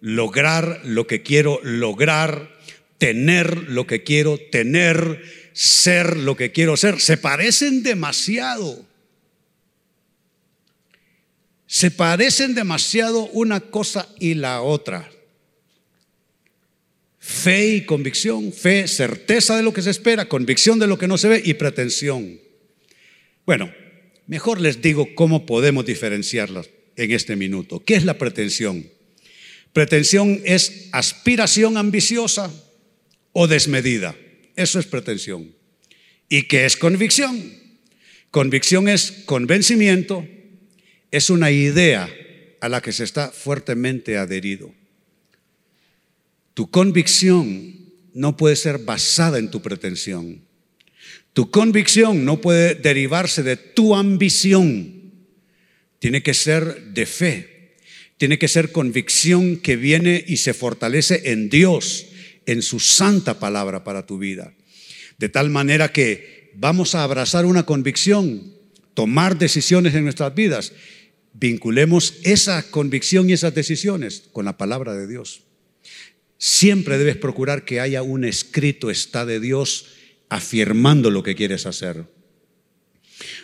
lograr 0.00 0.80
lo 0.84 1.06
que 1.06 1.22
quiero 1.22 1.60
lograr, 1.62 2.56
tener 2.98 3.68
lo 3.68 3.86
que 3.86 4.02
quiero 4.02 4.38
tener, 4.50 5.22
ser 5.52 6.16
lo 6.16 6.36
que 6.36 6.52
quiero 6.52 6.76
ser. 6.76 7.00
Se 7.00 7.16
parecen 7.16 7.82
demasiado. 7.82 8.86
Se 11.66 11.90
parecen 11.90 12.54
demasiado 12.54 13.26
una 13.26 13.60
cosa 13.60 14.08
y 14.18 14.34
la 14.34 14.60
otra. 14.62 15.10
Fe 17.30 17.76
y 17.76 17.84
convicción, 17.86 18.52
fe, 18.52 18.88
certeza 18.88 19.56
de 19.56 19.62
lo 19.62 19.72
que 19.72 19.82
se 19.82 19.90
espera, 19.90 20.28
convicción 20.28 20.80
de 20.80 20.88
lo 20.88 20.98
que 20.98 21.06
no 21.06 21.16
se 21.16 21.28
ve 21.28 21.40
y 21.44 21.54
pretensión. 21.54 22.40
Bueno, 23.46 23.72
mejor 24.26 24.60
les 24.60 24.82
digo 24.82 25.14
cómo 25.14 25.46
podemos 25.46 25.86
diferenciarlas 25.86 26.68
en 26.96 27.12
este 27.12 27.36
minuto. 27.36 27.84
¿Qué 27.84 27.94
es 27.94 28.04
la 28.04 28.18
pretensión? 28.18 28.84
Pretensión 29.72 30.42
es 30.44 30.88
aspiración 30.90 31.76
ambiciosa 31.76 32.52
o 33.32 33.46
desmedida. 33.46 34.16
Eso 34.56 34.80
es 34.80 34.86
pretensión. 34.86 35.54
¿Y 36.28 36.42
qué 36.42 36.66
es 36.66 36.76
convicción? 36.76 37.54
Convicción 38.32 38.88
es 38.88 39.12
convencimiento, 39.24 40.26
es 41.12 41.30
una 41.30 41.52
idea 41.52 42.12
a 42.60 42.68
la 42.68 42.82
que 42.82 42.92
se 42.92 43.04
está 43.04 43.28
fuertemente 43.30 44.18
adherido. 44.18 44.79
Tu 46.60 46.70
convicción 46.70 47.74
no 48.12 48.36
puede 48.36 48.54
ser 48.54 48.80
basada 48.80 49.38
en 49.38 49.50
tu 49.50 49.62
pretensión. 49.62 50.42
Tu 51.32 51.50
convicción 51.50 52.26
no 52.26 52.42
puede 52.42 52.74
derivarse 52.74 53.42
de 53.42 53.56
tu 53.56 53.96
ambición. 53.96 55.10
Tiene 56.00 56.22
que 56.22 56.34
ser 56.34 56.92
de 56.92 57.06
fe. 57.06 57.76
Tiene 58.18 58.38
que 58.38 58.46
ser 58.46 58.72
convicción 58.72 59.56
que 59.56 59.76
viene 59.76 60.22
y 60.28 60.36
se 60.36 60.52
fortalece 60.52 61.32
en 61.32 61.48
Dios, 61.48 62.08
en 62.44 62.60
su 62.60 62.78
santa 62.78 63.40
palabra 63.40 63.82
para 63.82 64.04
tu 64.04 64.18
vida. 64.18 64.52
De 65.16 65.30
tal 65.30 65.48
manera 65.48 65.92
que 65.92 66.50
vamos 66.56 66.94
a 66.94 67.04
abrazar 67.04 67.46
una 67.46 67.64
convicción, 67.64 68.52
tomar 68.92 69.38
decisiones 69.38 69.94
en 69.94 70.04
nuestras 70.04 70.34
vidas. 70.34 70.74
Vinculemos 71.32 72.16
esa 72.22 72.70
convicción 72.70 73.30
y 73.30 73.32
esas 73.32 73.54
decisiones 73.54 74.24
con 74.30 74.44
la 74.44 74.58
palabra 74.58 74.92
de 74.92 75.06
Dios. 75.06 75.44
Siempre 76.42 76.96
debes 76.96 77.18
procurar 77.18 77.66
que 77.66 77.80
haya 77.80 78.02
un 78.02 78.24
escrito 78.24 78.90
está 78.90 79.26
de 79.26 79.40
Dios 79.40 79.88
afirmando 80.30 81.10
lo 81.10 81.22
que 81.22 81.34
quieres 81.34 81.66
hacer. 81.66 82.06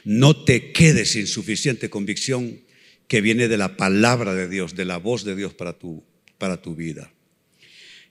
No 0.03 0.45
te 0.45 0.73
quedes 0.73 1.11
sin 1.11 1.27
suficiente 1.27 1.91
convicción 1.91 2.63
que 3.07 3.21
viene 3.21 3.49
de 3.49 3.59
la 3.59 3.77
palabra 3.77 4.35
de 4.35 4.49
Dios, 4.49 4.75
de 4.75 4.87
la 4.87 4.97
voz 4.97 5.25
de 5.25 5.37
Dios 5.37 5.53
para 5.53 5.75
tu, 5.75 6.05
para 6.39 6.63
tu 6.63 6.75
vida. 6.75 7.13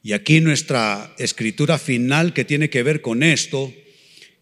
Y 0.03 0.13
aquí 0.13 0.39
nuestra 0.39 1.15
escritura 1.17 1.79
final 1.79 2.33
que 2.33 2.45
tiene 2.45 2.69
que 2.69 2.83
ver 2.83 3.01
con 3.01 3.23
esto, 3.23 3.73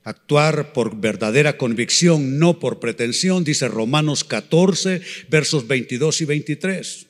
actuar 0.04 0.74
por 0.74 1.00
verdadera 1.00 1.56
convicción, 1.56 2.38
no 2.38 2.60
por 2.60 2.82
pretensión, 2.82 3.46
dice 3.46 3.70
Romanos 3.70 4.26
14, 4.26 5.02
versos 5.30 5.68
22 5.68 6.20
y 6.20 6.26
23. 6.26 7.08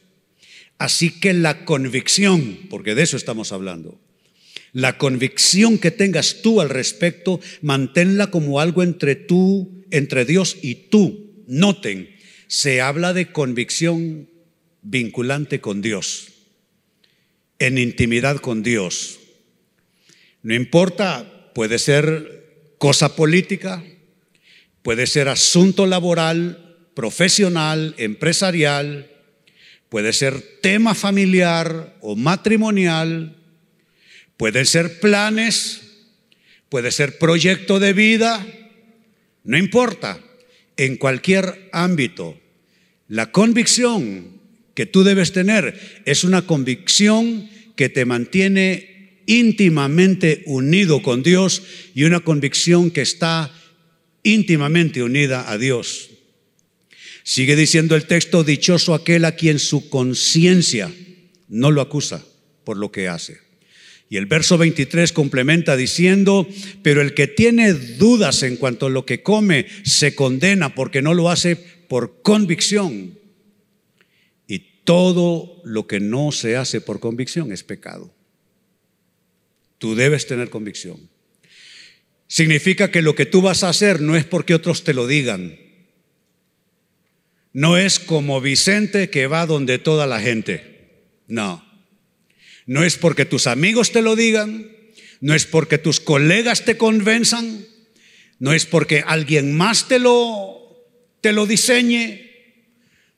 Así 0.77 1.19
que 1.19 1.33
la 1.33 1.65
convicción, 1.65 2.59
porque 2.69 2.95
de 2.95 3.03
eso 3.03 3.17
estamos 3.17 3.51
hablando, 3.51 3.99
la 4.73 4.97
convicción 4.97 5.77
que 5.77 5.91
tengas 5.91 6.41
tú 6.41 6.59
al 6.59 6.69
respecto, 6.69 7.39
manténla 7.61 8.31
como 8.31 8.59
algo 8.59 8.81
entre 8.83 9.15
tú, 9.15 9.85
entre 9.91 10.25
Dios 10.25 10.57
y 10.61 10.75
tú. 10.75 11.43
Noten, 11.47 12.09
se 12.47 12.81
habla 12.81 13.13
de 13.13 13.31
convicción 13.31 14.29
vinculante 14.81 15.61
con 15.61 15.81
Dios, 15.81 16.29
en 17.59 17.77
intimidad 17.77 18.37
con 18.37 18.63
Dios. 18.63 19.19
No 20.41 20.55
importa, 20.55 21.51
puede 21.53 21.79
ser 21.79 22.75
cosa 22.79 23.15
política, 23.15 23.83
puede 24.81 25.07
ser 25.07 25.29
asunto 25.29 25.85
laboral, 25.85 26.89
profesional, 26.95 27.95
empresarial, 27.97 29.09
puede 29.93 30.11
ser 30.11 30.41
tema 30.59 30.95
familiar 30.95 31.97
o 32.01 32.15
matrimonial, 32.15 33.37
puede 34.37 34.65
ser 34.65 34.99
planes, 34.99 35.81
puede 36.67 36.91
ser 36.91 37.19
proyecto 37.19 37.79
de 37.79 37.93
vida, 37.93 38.43
no 39.43 39.55
importa, 39.55 40.19
en 40.77 40.97
cualquier 40.97 41.69
ámbito. 41.71 42.41
La 43.07 43.31
convicción 43.31 44.41
que 44.73 44.87
tú 44.87 45.03
debes 45.03 45.31
tener 45.31 46.01
es 46.05 46.23
una 46.23 46.47
convicción 46.47 47.47
que 47.75 47.87
te 47.87 48.05
mantiene 48.05 49.21
íntimamente 49.27 50.41
unido 50.47 51.03
con 51.03 51.21
Dios 51.21 51.61
y 51.93 52.05
una 52.05 52.21
convicción 52.21 52.89
que 52.89 53.03
está 53.03 53.53
íntimamente 54.23 55.03
unida 55.03 55.51
a 55.51 55.59
Dios. 55.59 56.12
Sigue 57.23 57.55
diciendo 57.55 57.95
el 57.95 58.05
texto, 58.05 58.43
dichoso 58.43 58.93
aquel 58.93 59.25
a 59.25 59.35
quien 59.35 59.59
su 59.59 59.89
conciencia 59.89 60.91
no 61.47 61.71
lo 61.71 61.81
acusa 61.81 62.25
por 62.65 62.77
lo 62.77 62.91
que 62.91 63.07
hace. 63.07 63.39
Y 64.09 64.17
el 64.17 64.25
verso 64.25 64.57
23 64.57 65.11
complementa 65.11 65.75
diciendo, 65.75 66.47
pero 66.83 67.01
el 67.01 67.13
que 67.13 67.27
tiene 67.27 67.73
dudas 67.73 68.43
en 68.43 68.57
cuanto 68.57 68.85
a 68.85 68.89
lo 68.89 69.05
que 69.05 69.23
come 69.23 69.65
se 69.83 70.13
condena 70.13 70.75
porque 70.75 71.01
no 71.01 71.13
lo 71.13 71.29
hace 71.31 71.55
por 71.55 72.21
convicción. 72.21 73.17
Y 74.47 74.59
todo 74.83 75.61
lo 75.63 75.87
que 75.87 75.99
no 75.99 76.31
se 76.31 76.57
hace 76.57 76.81
por 76.81 76.99
convicción 76.99 77.51
es 77.51 77.63
pecado. 77.63 78.13
Tú 79.79 79.95
debes 79.95 80.27
tener 80.27 80.49
convicción. 80.49 81.09
Significa 82.27 82.91
que 82.91 83.01
lo 83.01 83.15
que 83.15 83.25
tú 83.25 83.41
vas 83.41 83.63
a 83.63 83.69
hacer 83.69 84.01
no 84.01 84.15
es 84.15 84.25
porque 84.25 84.53
otros 84.53 84.83
te 84.83 84.93
lo 84.93 85.07
digan. 85.07 85.62
No 87.53 87.77
es 87.77 87.99
como 87.99 88.41
Vicente 88.41 89.09
que 89.09 89.27
va 89.27 89.45
donde 89.45 89.77
toda 89.77 90.07
la 90.07 90.19
gente. 90.19 91.05
No. 91.27 91.63
No 92.65 92.83
es 92.83 92.97
porque 92.97 93.25
tus 93.25 93.47
amigos 93.47 93.91
te 93.91 94.01
lo 94.01 94.15
digan, 94.15 94.69
no 95.21 95.33
es 95.33 95.45
porque 95.45 95.77
tus 95.77 95.99
colegas 95.99 96.65
te 96.65 96.77
convenzan, 96.77 97.65
no 98.39 98.53
es 98.53 98.65
porque 98.65 99.03
alguien 99.05 99.55
más 99.55 99.87
te 99.87 99.99
lo, 99.99 100.85
te 101.21 101.31
lo 101.31 101.45
diseñe. 101.45 102.31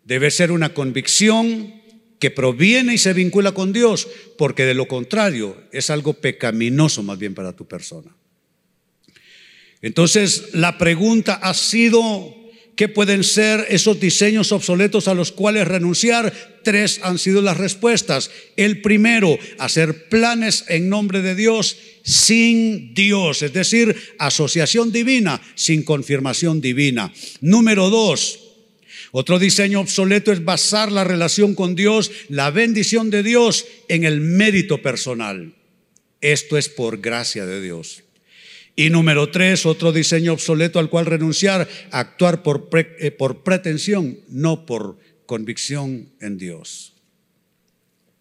Debe 0.03 0.29
ser 0.29 0.51
una 0.51 0.73
convicción 0.73 1.73
que 2.19 2.31
proviene 2.31 2.93
y 2.93 2.97
se 2.97 3.13
vincula 3.13 3.53
con 3.53 3.73
Dios, 3.73 4.07
porque 4.37 4.65
de 4.65 4.73
lo 4.73 4.87
contrario 4.87 5.63
es 5.71 5.89
algo 5.89 6.13
pecaminoso 6.13 7.03
más 7.03 7.17
bien 7.17 7.33
para 7.33 7.55
tu 7.55 7.67
persona. 7.67 8.15
Entonces, 9.81 10.53
la 10.53 10.77
pregunta 10.77 11.35
ha 11.35 11.53
sido, 11.53 12.34
¿Qué 12.75 12.89
pueden 12.89 13.23
ser 13.23 13.65
esos 13.69 13.99
diseños 13.99 14.51
obsoletos 14.51 15.07
a 15.07 15.13
los 15.13 15.31
cuales 15.31 15.67
renunciar? 15.67 16.33
Tres 16.63 16.99
han 17.03 17.17
sido 17.17 17.41
las 17.41 17.57
respuestas. 17.57 18.31
El 18.57 18.81
primero, 18.81 19.37
hacer 19.59 20.09
planes 20.09 20.65
en 20.67 20.89
nombre 20.89 21.21
de 21.21 21.35
Dios 21.35 21.77
sin 22.03 22.93
Dios, 22.93 23.41
es 23.43 23.53
decir, 23.53 23.95
asociación 24.19 24.91
divina 24.91 25.41
sin 25.55 25.83
confirmación 25.83 26.59
divina. 26.59 27.13
Número 27.39 27.89
dos, 27.89 28.39
otro 29.11 29.39
diseño 29.39 29.79
obsoleto 29.79 30.33
es 30.33 30.43
basar 30.43 30.91
la 30.91 31.05
relación 31.05 31.55
con 31.55 31.75
Dios, 31.75 32.11
la 32.27 32.51
bendición 32.51 33.09
de 33.09 33.23
Dios 33.23 33.65
en 33.87 34.03
el 34.03 34.19
mérito 34.19 34.81
personal. 34.81 35.55
Esto 36.19 36.57
es 36.57 36.67
por 36.67 36.99
gracia 36.99 37.45
de 37.45 37.61
Dios. 37.61 38.04
Y 38.75 38.89
número 38.89 39.31
tres, 39.31 39.65
otro 39.65 39.93
diseño 39.93 40.33
obsoleto 40.33 40.79
al 40.79 40.89
cual 40.89 41.05
renunciar, 41.05 41.67
actuar 41.91 42.43
por, 42.43 42.69
eh, 42.73 43.11
por 43.11 43.43
pretensión, 43.43 44.19
no 44.27 44.65
por 44.65 44.99
convicción 45.25 46.09
en 46.19 46.37
Dios. 46.37 46.93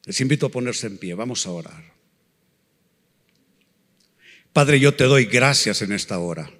Les 0.04 0.20
invito 0.20 0.46
a 0.46 0.50
ponerse 0.50 0.86
en 0.86 0.98
pie, 0.98 1.14
vamos 1.14 1.46
a 1.46 1.50
orar. 1.50 1.94
Padre, 4.52 4.78
yo 4.78 4.94
te 4.94 5.04
doy 5.04 5.24
gracias 5.24 5.82
en 5.82 5.92
esta 5.92 6.18
hora. 6.18 6.50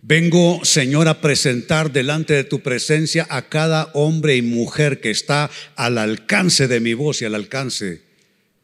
Vengo, 0.00 0.64
Señor, 0.64 1.08
a 1.08 1.20
presentar 1.20 1.90
delante 1.90 2.34
de 2.34 2.44
tu 2.44 2.60
presencia 2.60 3.26
a 3.28 3.48
cada 3.48 3.90
hombre 3.94 4.36
y 4.36 4.42
mujer 4.42 5.00
que 5.00 5.10
está 5.10 5.50
al 5.74 5.98
alcance 5.98 6.68
de 6.68 6.78
mi 6.78 6.94
voz 6.94 7.20
y 7.20 7.24
al 7.24 7.34
alcance 7.34 8.02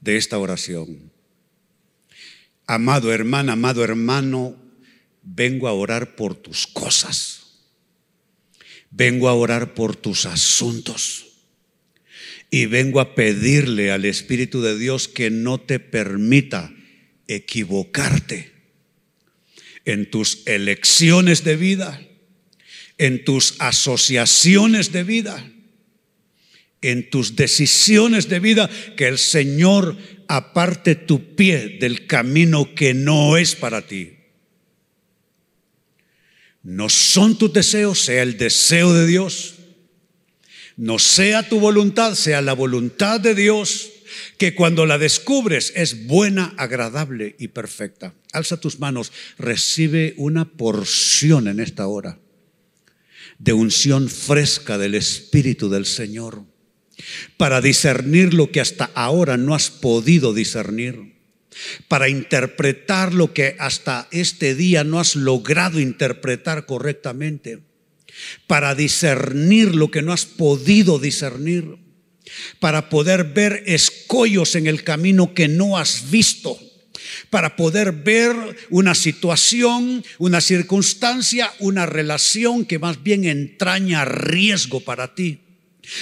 de 0.01 0.17
esta 0.17 0.39
oración. 0.39 1.14
Amado 2.67 3.13
hermano, 3.13 3.53
amado 3.53 3.85
hermano, 3.85 4.57
vengo 5.23 5.69
a 5.69 5.73
orar 5.73 6.17
por 6.17 6.35
tus 6.35 6.67
cosas. 6.67 7.41
Vengo 8.91 9.29
a 9.29 9.35
orar 9.35 9.75
por 9.75 9.97
tus 9.97 10.25
asuntos. 10.25 11.27
Y 12.51 12.67
vengo 12.67 13.01
a 13.01 13.15
pedirle 13.15 13.91
al 13.91 14.05
Espíritu 14.05 14.63
de 14.63 14.79
Dios 14.79 15.09
que 15.09 15.31
no 15.31 15.59
te 15.59 15.81
permita 15.81 16.73
equivocarte 17.27 18.53
en 19.85 20.11
tus 20.11 20.47
elecciones 20.47 21.45
de 21.45 21.57
vida, 21.57 22.01
en 22.99 23.25
tus 23.25 23.57
asociaciones 23.59 24.93
de 24.93 25.05
vida, 25.05 25.51
en 26.81 27.11
tus 27.11 27.37
decisiones 27.37 28.29
de 28.29 28.41
vida, 28.41 28.71
que 28.97 29.09
el 29.09 29.19
Señor 29.19 29.97
aparte 30.29 30.95
tu 30.95 31.35
pie 31.35 31.79
del 31.81 32.07
camino 32.07 32.75
que 32.75 32.95
no 32.95 33.37
es 33.37 33.55
para 33.55 33.87
ti. 33.87 34.15
No 36.63 36.89
son 36.89 37.37
tus 37.37 37.53
deseos, 37.53 38.01
sea 38.01 38.23
el 38.23 38.39
deseo 38.39 38.93
de 38.93 39.07
Dios. 39.07 39.57
No 40.77 40.99
sea 40.99 41.49
tu 41.49 41.61
voluntad, 41.61 42.15
sea 42.15 42.43
la 42.43 42.53
voluntad 42.53 43.21
de 43.21 43.35
Dios, 43.35 43.91
que 44.39 44.55
cuando 44.55 44.87
la 44.87 44.99
descubres 44.99 45.73
es 45.77 46.07
buena, 46.07 46.55
agradable 46.57 47.37
y 47.39 47.49
perfecta. 47.49 48.15
Alza 48.33 48.59
tus 48.59 48.81
manos, 48.81 49.13
recibe 49.39 50.15
una 50.17 50.47
porción 50.47 51.49
en 51.49 51.61
esta 51.61 51.87
hora 51.87 52.19
de 53.39 53.53
unción 53.53 54.09
fresca 54.09 54.79
del 54.79 54.95
Espíritu 54.95 55.69
del 55.69 55.87
Señor 55.87 56.45
para 57.37 57.61
discernir 57.61 58.35
lo 58.35 58.51
que 58.51 58.61
hasta 58.61 58.91
ahora 58.95 59.37
no 59.37 59.55
has 59.55 59.71
podido 59.71 60.33
discernir, 60.33 61.15
para 61.89 62.09
interpretar 62.09 63.15
lo 63.15 63.33
que 63.33 63.57
hasta 63.59 64.09
este 64.11 64.55
día 64.55 64.85
no 64.85 65.01
has 65.01 65.17
logrado 65.17 65.81
interpretar 65.81 66.67
correctamente, 66.67 67.61
para 68.47 68.75
discernir 68.75 69.75
lo 69.75 69.91
que 69.91 70.03
no 70.03 70.13
has 70.13 70.25
podido 70.25 70.99
discernir, 70.99 71.77
para 72.59 72.89
poder 72.89 73.25
ver 73.25 73.63
escollos 73.67 74.55
en 74.55 74.67
el 74.67 74.83
camino 74.83 75.35
que 75.35 75.49
no 75.49 75.79
has 75.79 76.11
visto 76.11 76.59
para 77.31 77.55
poder 77.55 77.93
ver 77.93 78.35
una 78.71 78.95
situación, 78.95 80.05
una 80.19 80.41
circunstancia, 80.41 81.53
una 81.59 81.87
relación 81.87 82.65
que 82.65 82.79
más 82.79 83.03
bien 83.03 83.25
entraña 83.25 84.05
riesgo 84.05 84.81
para 84.81 85.15
ti 85.15 85.44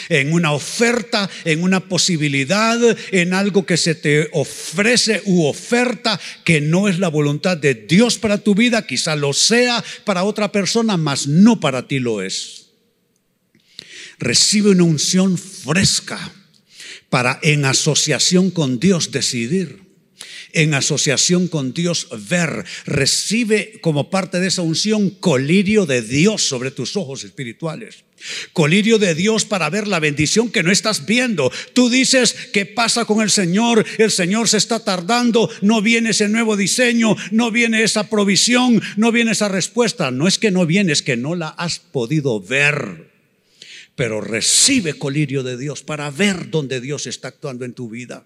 en 0.08 0.32
una 0.32 0.52
oferta, 0.52 1.28
en 1.44 1.62
una 1.62 1.88
posibilidad, 1.88 2.78
en 3.10 3.34
algo 3.34 3.66
que 3.66 3.76
se 3.76 3.94
te 3.94 4.28
ofrece 4.32 5.22
u 5.26 5.44
oferta 5.44 6.20
que 6.44 6.60
no 6.60 6.88
es 6.88 6.98
la 6.98 7.08
voluntad 7.08 7.56
de 7.56 7.74
Dios 7.74 8.18
para 8.18 8.38
tu 8.38 8.54
vida, 8.54 8.86
quizá 8.86 9.16
lo 9.16 9.32
sea 9.32 9.82
para 10.04 10.24
otra 10.24 10.52
persona, 10.52 10.96
mas 10.96 11.26
no 11.26 11.60
para 11.60 11.86
ti 11.88 11.98
lo 11.98 12.22
es. 12.22 12.66
Recibe 14.18 14.70
una 14.70 14.84
unción 14.84 15.36
fresca 15.36 16.32
para 17.10 17.38
en 17.42 17.64
asociación 17.64 18.50
con 18.50 18.78
Dios 18.78 19.10
decidir 19.10 19.81
en 20.52 20.74
asociación 20.74 21.48
con 21.48 21.72
Dios 21.72 22.08
ver. 22.28 22.64
Recibe 22.84 23.78
como 23.80 24.10
parte 24.10 24.40
de 24.40 24.48
esa 24.48 24.62
unción 24.62 25.10
colirio 25.10 25.86
de 25.86 26.02
Dios 26.02 26.42
sobre 26.42 26.70
tus 26.70 26.96
ojos 26.96 27.24
espirituales. 27.24 28.04
Colirio 28.52 28.98
de 28.98 29.14
Dios 29.14 29.44
para 29.44 29.68
ver 29.68 29.88
la 29.88 29.98
bendición 29.98 30.50
que 30.50 30.62
no 30.62 30.70
estás 30.70 31.06
viendo. 31.06 31.50
Tú 31.72 31.90
dices, 31.90 32.36
¿qué 32.52 32.66
pasa 32.66 33.04
con 33.04 33.20
el 33.20 33.30
Señor? 33.30 33.84
El 33.98 34.10
Señor 34.10 34.48
se 34.48 34.58
está 34.58 34.84
tardando, 34.84 35.50
no 35.60 35.82
viene 35.82 36.10
ese 36.10 36.28
nuevo 36.28 36.56
diseño, 36.56 37.16
no 37.32 37.50
viene 37.50 37.82
esa 37.82 38.08
provisión, 38.08 38.80
no 38.96 39.10
viene 39.10 39.32
esa 39.32 39.48
respuesta. 39.48 40.10
No 40.10 40.28
es 40.28 40.38
que 40.38 40.50
no 40.50 40.66
viene, 40.66 40.92
es 40.92 41.02
que 41.02 41.16
no 41.16 41.34
la 41.34 41.48
has 41.48 41.80
podido 41.80 42.40
ver. 42.40 43.10
Pero 43.96 44.20
recibe 44.20 44.94
colirio 44.94 45.42
de 45.42 45.56
Dios 45.56 45.82
para 45.82 46.10
ver 46.10 46.50
dónde 46.50 46.80
Dios 46.80 47.06
está 47.06 47.28
actuando 47.28 47.64
en 47.64 47.74
tu 47.74 47.90
vida. 47.90 48.24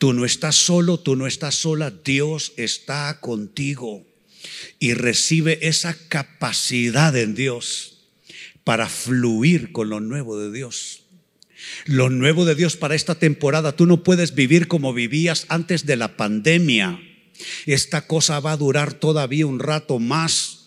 Tú 0.00 0.14
no 0.14 0.24
estás 0.24 0.56
solo, 0.56 0.98
tú 0.98 1.14
no 1.14 1.26
estás 1.26 1.56
sola, 1.56 1.90
Dios 1.90 2.54
está 2.56 3.20
contigo. 3.20 4.06
Y 4.78 4.94
recibe 4.94 5.58
esa 5.68 5.94
capacidad 6.08 7.14
en 7.14 7.34
Dios 7.34 7.98
para 8.64 8.88
fluir 8.88 9.72
con 9.72 9.90
lo 9.90 10.00
nuevo 10.00 10.38
de 10.38 10.50
Dios. 10.52 11.02
Lo 11.84 12.08
nuevo 12.08 12.46
de 12.46 12.54
Dios 12.54 12.78
para 12.78 12.94
esta 12.94 13.16
temporada, 13.16 13.76
tú 13.76 13.84
no 13.84 14.02
puedes 14.02 14.34
vivir 14.34 14.68
como 14.68 14.94
vivías 14.94 15.44
antes 15.48 15.84
de 15.84 15.96
la 15.96 16.16
pandemia. 16.16 16.98
Esta 17.66 18.06
cosa 18.06 18.40
va 18.40 18.52
a 18.52 18.56
durar 18.56 18.94
todavía 18.94 19.46
un 19.46 19.58
rato 19.58 19.98
más. 19.98 20.59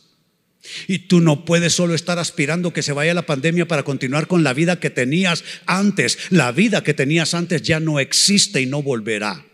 Y 0.87 0.99
tú 0.99 1.19
no 1.19 1.45
puedes 1.45 1.73
solo 1.73 1.93
estar 1.93 2.19
aspirando 2.19 2.73
que 2.73 2.83
se 2.83 2.93
vaya 2.93 3.13
la 3.13 3.25
pandemia 3.25 3.67
para 3.67 3.83
continuar 3.83 4.27
con 4.27 4.43
la 4.43 4.53
vida 4.53 4.79
que 4.79 4.89
tenías 4.89 5.43
antes. 5.65 6.17
La 6.29 6.51
vida 6.51 6.83
que 6.83 6.93
tenías 6.93 7.33
antes 7.33 7.61
ya 7.61 7.79
no 7.79 7.99
existe 7.99 8.61
y 8.61 8.65
no 8.65 8.81
volverá. 8.81 9.45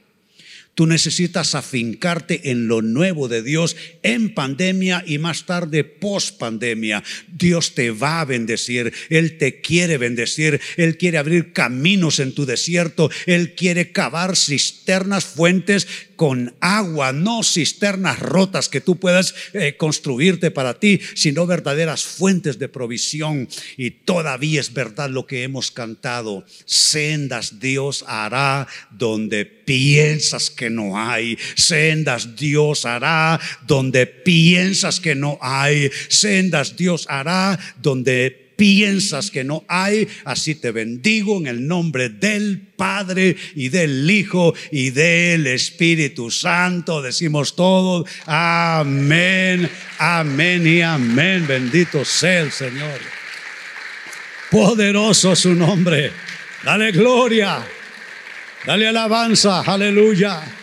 Tú 0.80 0.88
necesitas 0.88 1.56
afincarte 1.56 2.52
en 2.52 2.70
lo 2.70 2.82
nuevo 2.82 3.28
de 3.28 3.44
Dios 3.44 3.76
en 4.02 4.34
pandemia 4.34 5.04
y 5.06 5.18
más 5.18 5.46
tarde 5.46 5.84
post 5.84 6.38
pandemia. 6.38 7.04
Dios 7.28 7.76
te 7.76 7.92
va 7.92 8.22
a 8.22 8.26
bendecir, 8.26 8.94
Él 9.10 9.38
te 9.38 9.60
quiere 9.60 9.98
bendecir, 9.98 10.62
Él 10.78 10.96
quiere 10.96 11.18
abrir 11.18 11.52
caminos 11.52 12.22
en 12.22 12.34
tu 12.34 12.46
desierto, 12.46 13.12
Él 13.26 13.56
quiere 13.56 13.92
cavar 13.92 14.38
cisternas, 14.38 15.26
fuentes 15.26 15.86
con 16.20 16.54
agua, 16.60 17.14
no 17.14 17.44
cisternas 17.44 18.20
rotas 18.20 18.68
que 18.68 18.82
tú 18.82 19.00
puedas 19.00 19.34
eh, 19.54 19.78
construirte 19.78 20.52
para 20.52 20.78
ti, 20.78 21.00
sino 21.16 21.48
verdaderas 21.48 22.04
fuentes 22.04 22.60
de 22.60 22.68
provisión. 22.68 23.48
Y 23.78 23.92
todavía 23.92 24.60
es 24.60 24.74
verdad 24.74 25.10
lo 25.10 25.26
que 25.26 25.44
hemos 25.44 25.72
cantado. 25.72 26.44
Sendas 26.66 27.62
Dios 27.62 28.04
hará 28.06 28.68
donde 28.92 29.46
piensas 29.46 30.50
que 30.50 30.70
no 30.70 31.00
hay. 31.00 31.38
Sendas 31.56 32.36
Dios 32.36 32.84
hará 32.84 33.40
donde 33.66 34.06
piensas 34.06 35.00
que 35.00 35.16
no 35.16 35.40
hay. 35.42 35.90
Sendas 36.10 36.76
Dios 36.76 37.06
hará 37.08 37.58
donde 37.82 38.49
piensas 38.60 39.32
que 39.32 39.46
no 39.46 39.64
hay, 39.70 40.06
así 40.26 40.54
te 40.54 40.72
bendigo 40.72 41.38
en 41.38 41.48
el 41.48 41.66
nombre 41.66 42.10
del 42.10 42.60
Padre 42.76 43.38
y 43.56 43.70
del 43.70 44.12
Hijo 44.12 44.54
y 44.70 44.90
del 44.90 45.48
Espíritu 45.48 46.30
Santo. 46.30 47.02
Decimos 47.02 47.56
todos, 47.56 48.08
amén, 48.26 49.70
amén 49.98 50.68
y 50.68 50.82
amén. 50.82 51.48
Bendito 51.48 52.04
sea 52.04 52.42
el 52.42 52.52
Señor. 52.52 53.00
Poderoso 54.52 55.38
su 55.38 55.56
nombre. 55.56 56.12
Dale 56.64 56.92
gloria. 56.92 57.66
Dale 58.66 58.88
alabanza. 58.88 59.62
Aleluya. 59.62 60.59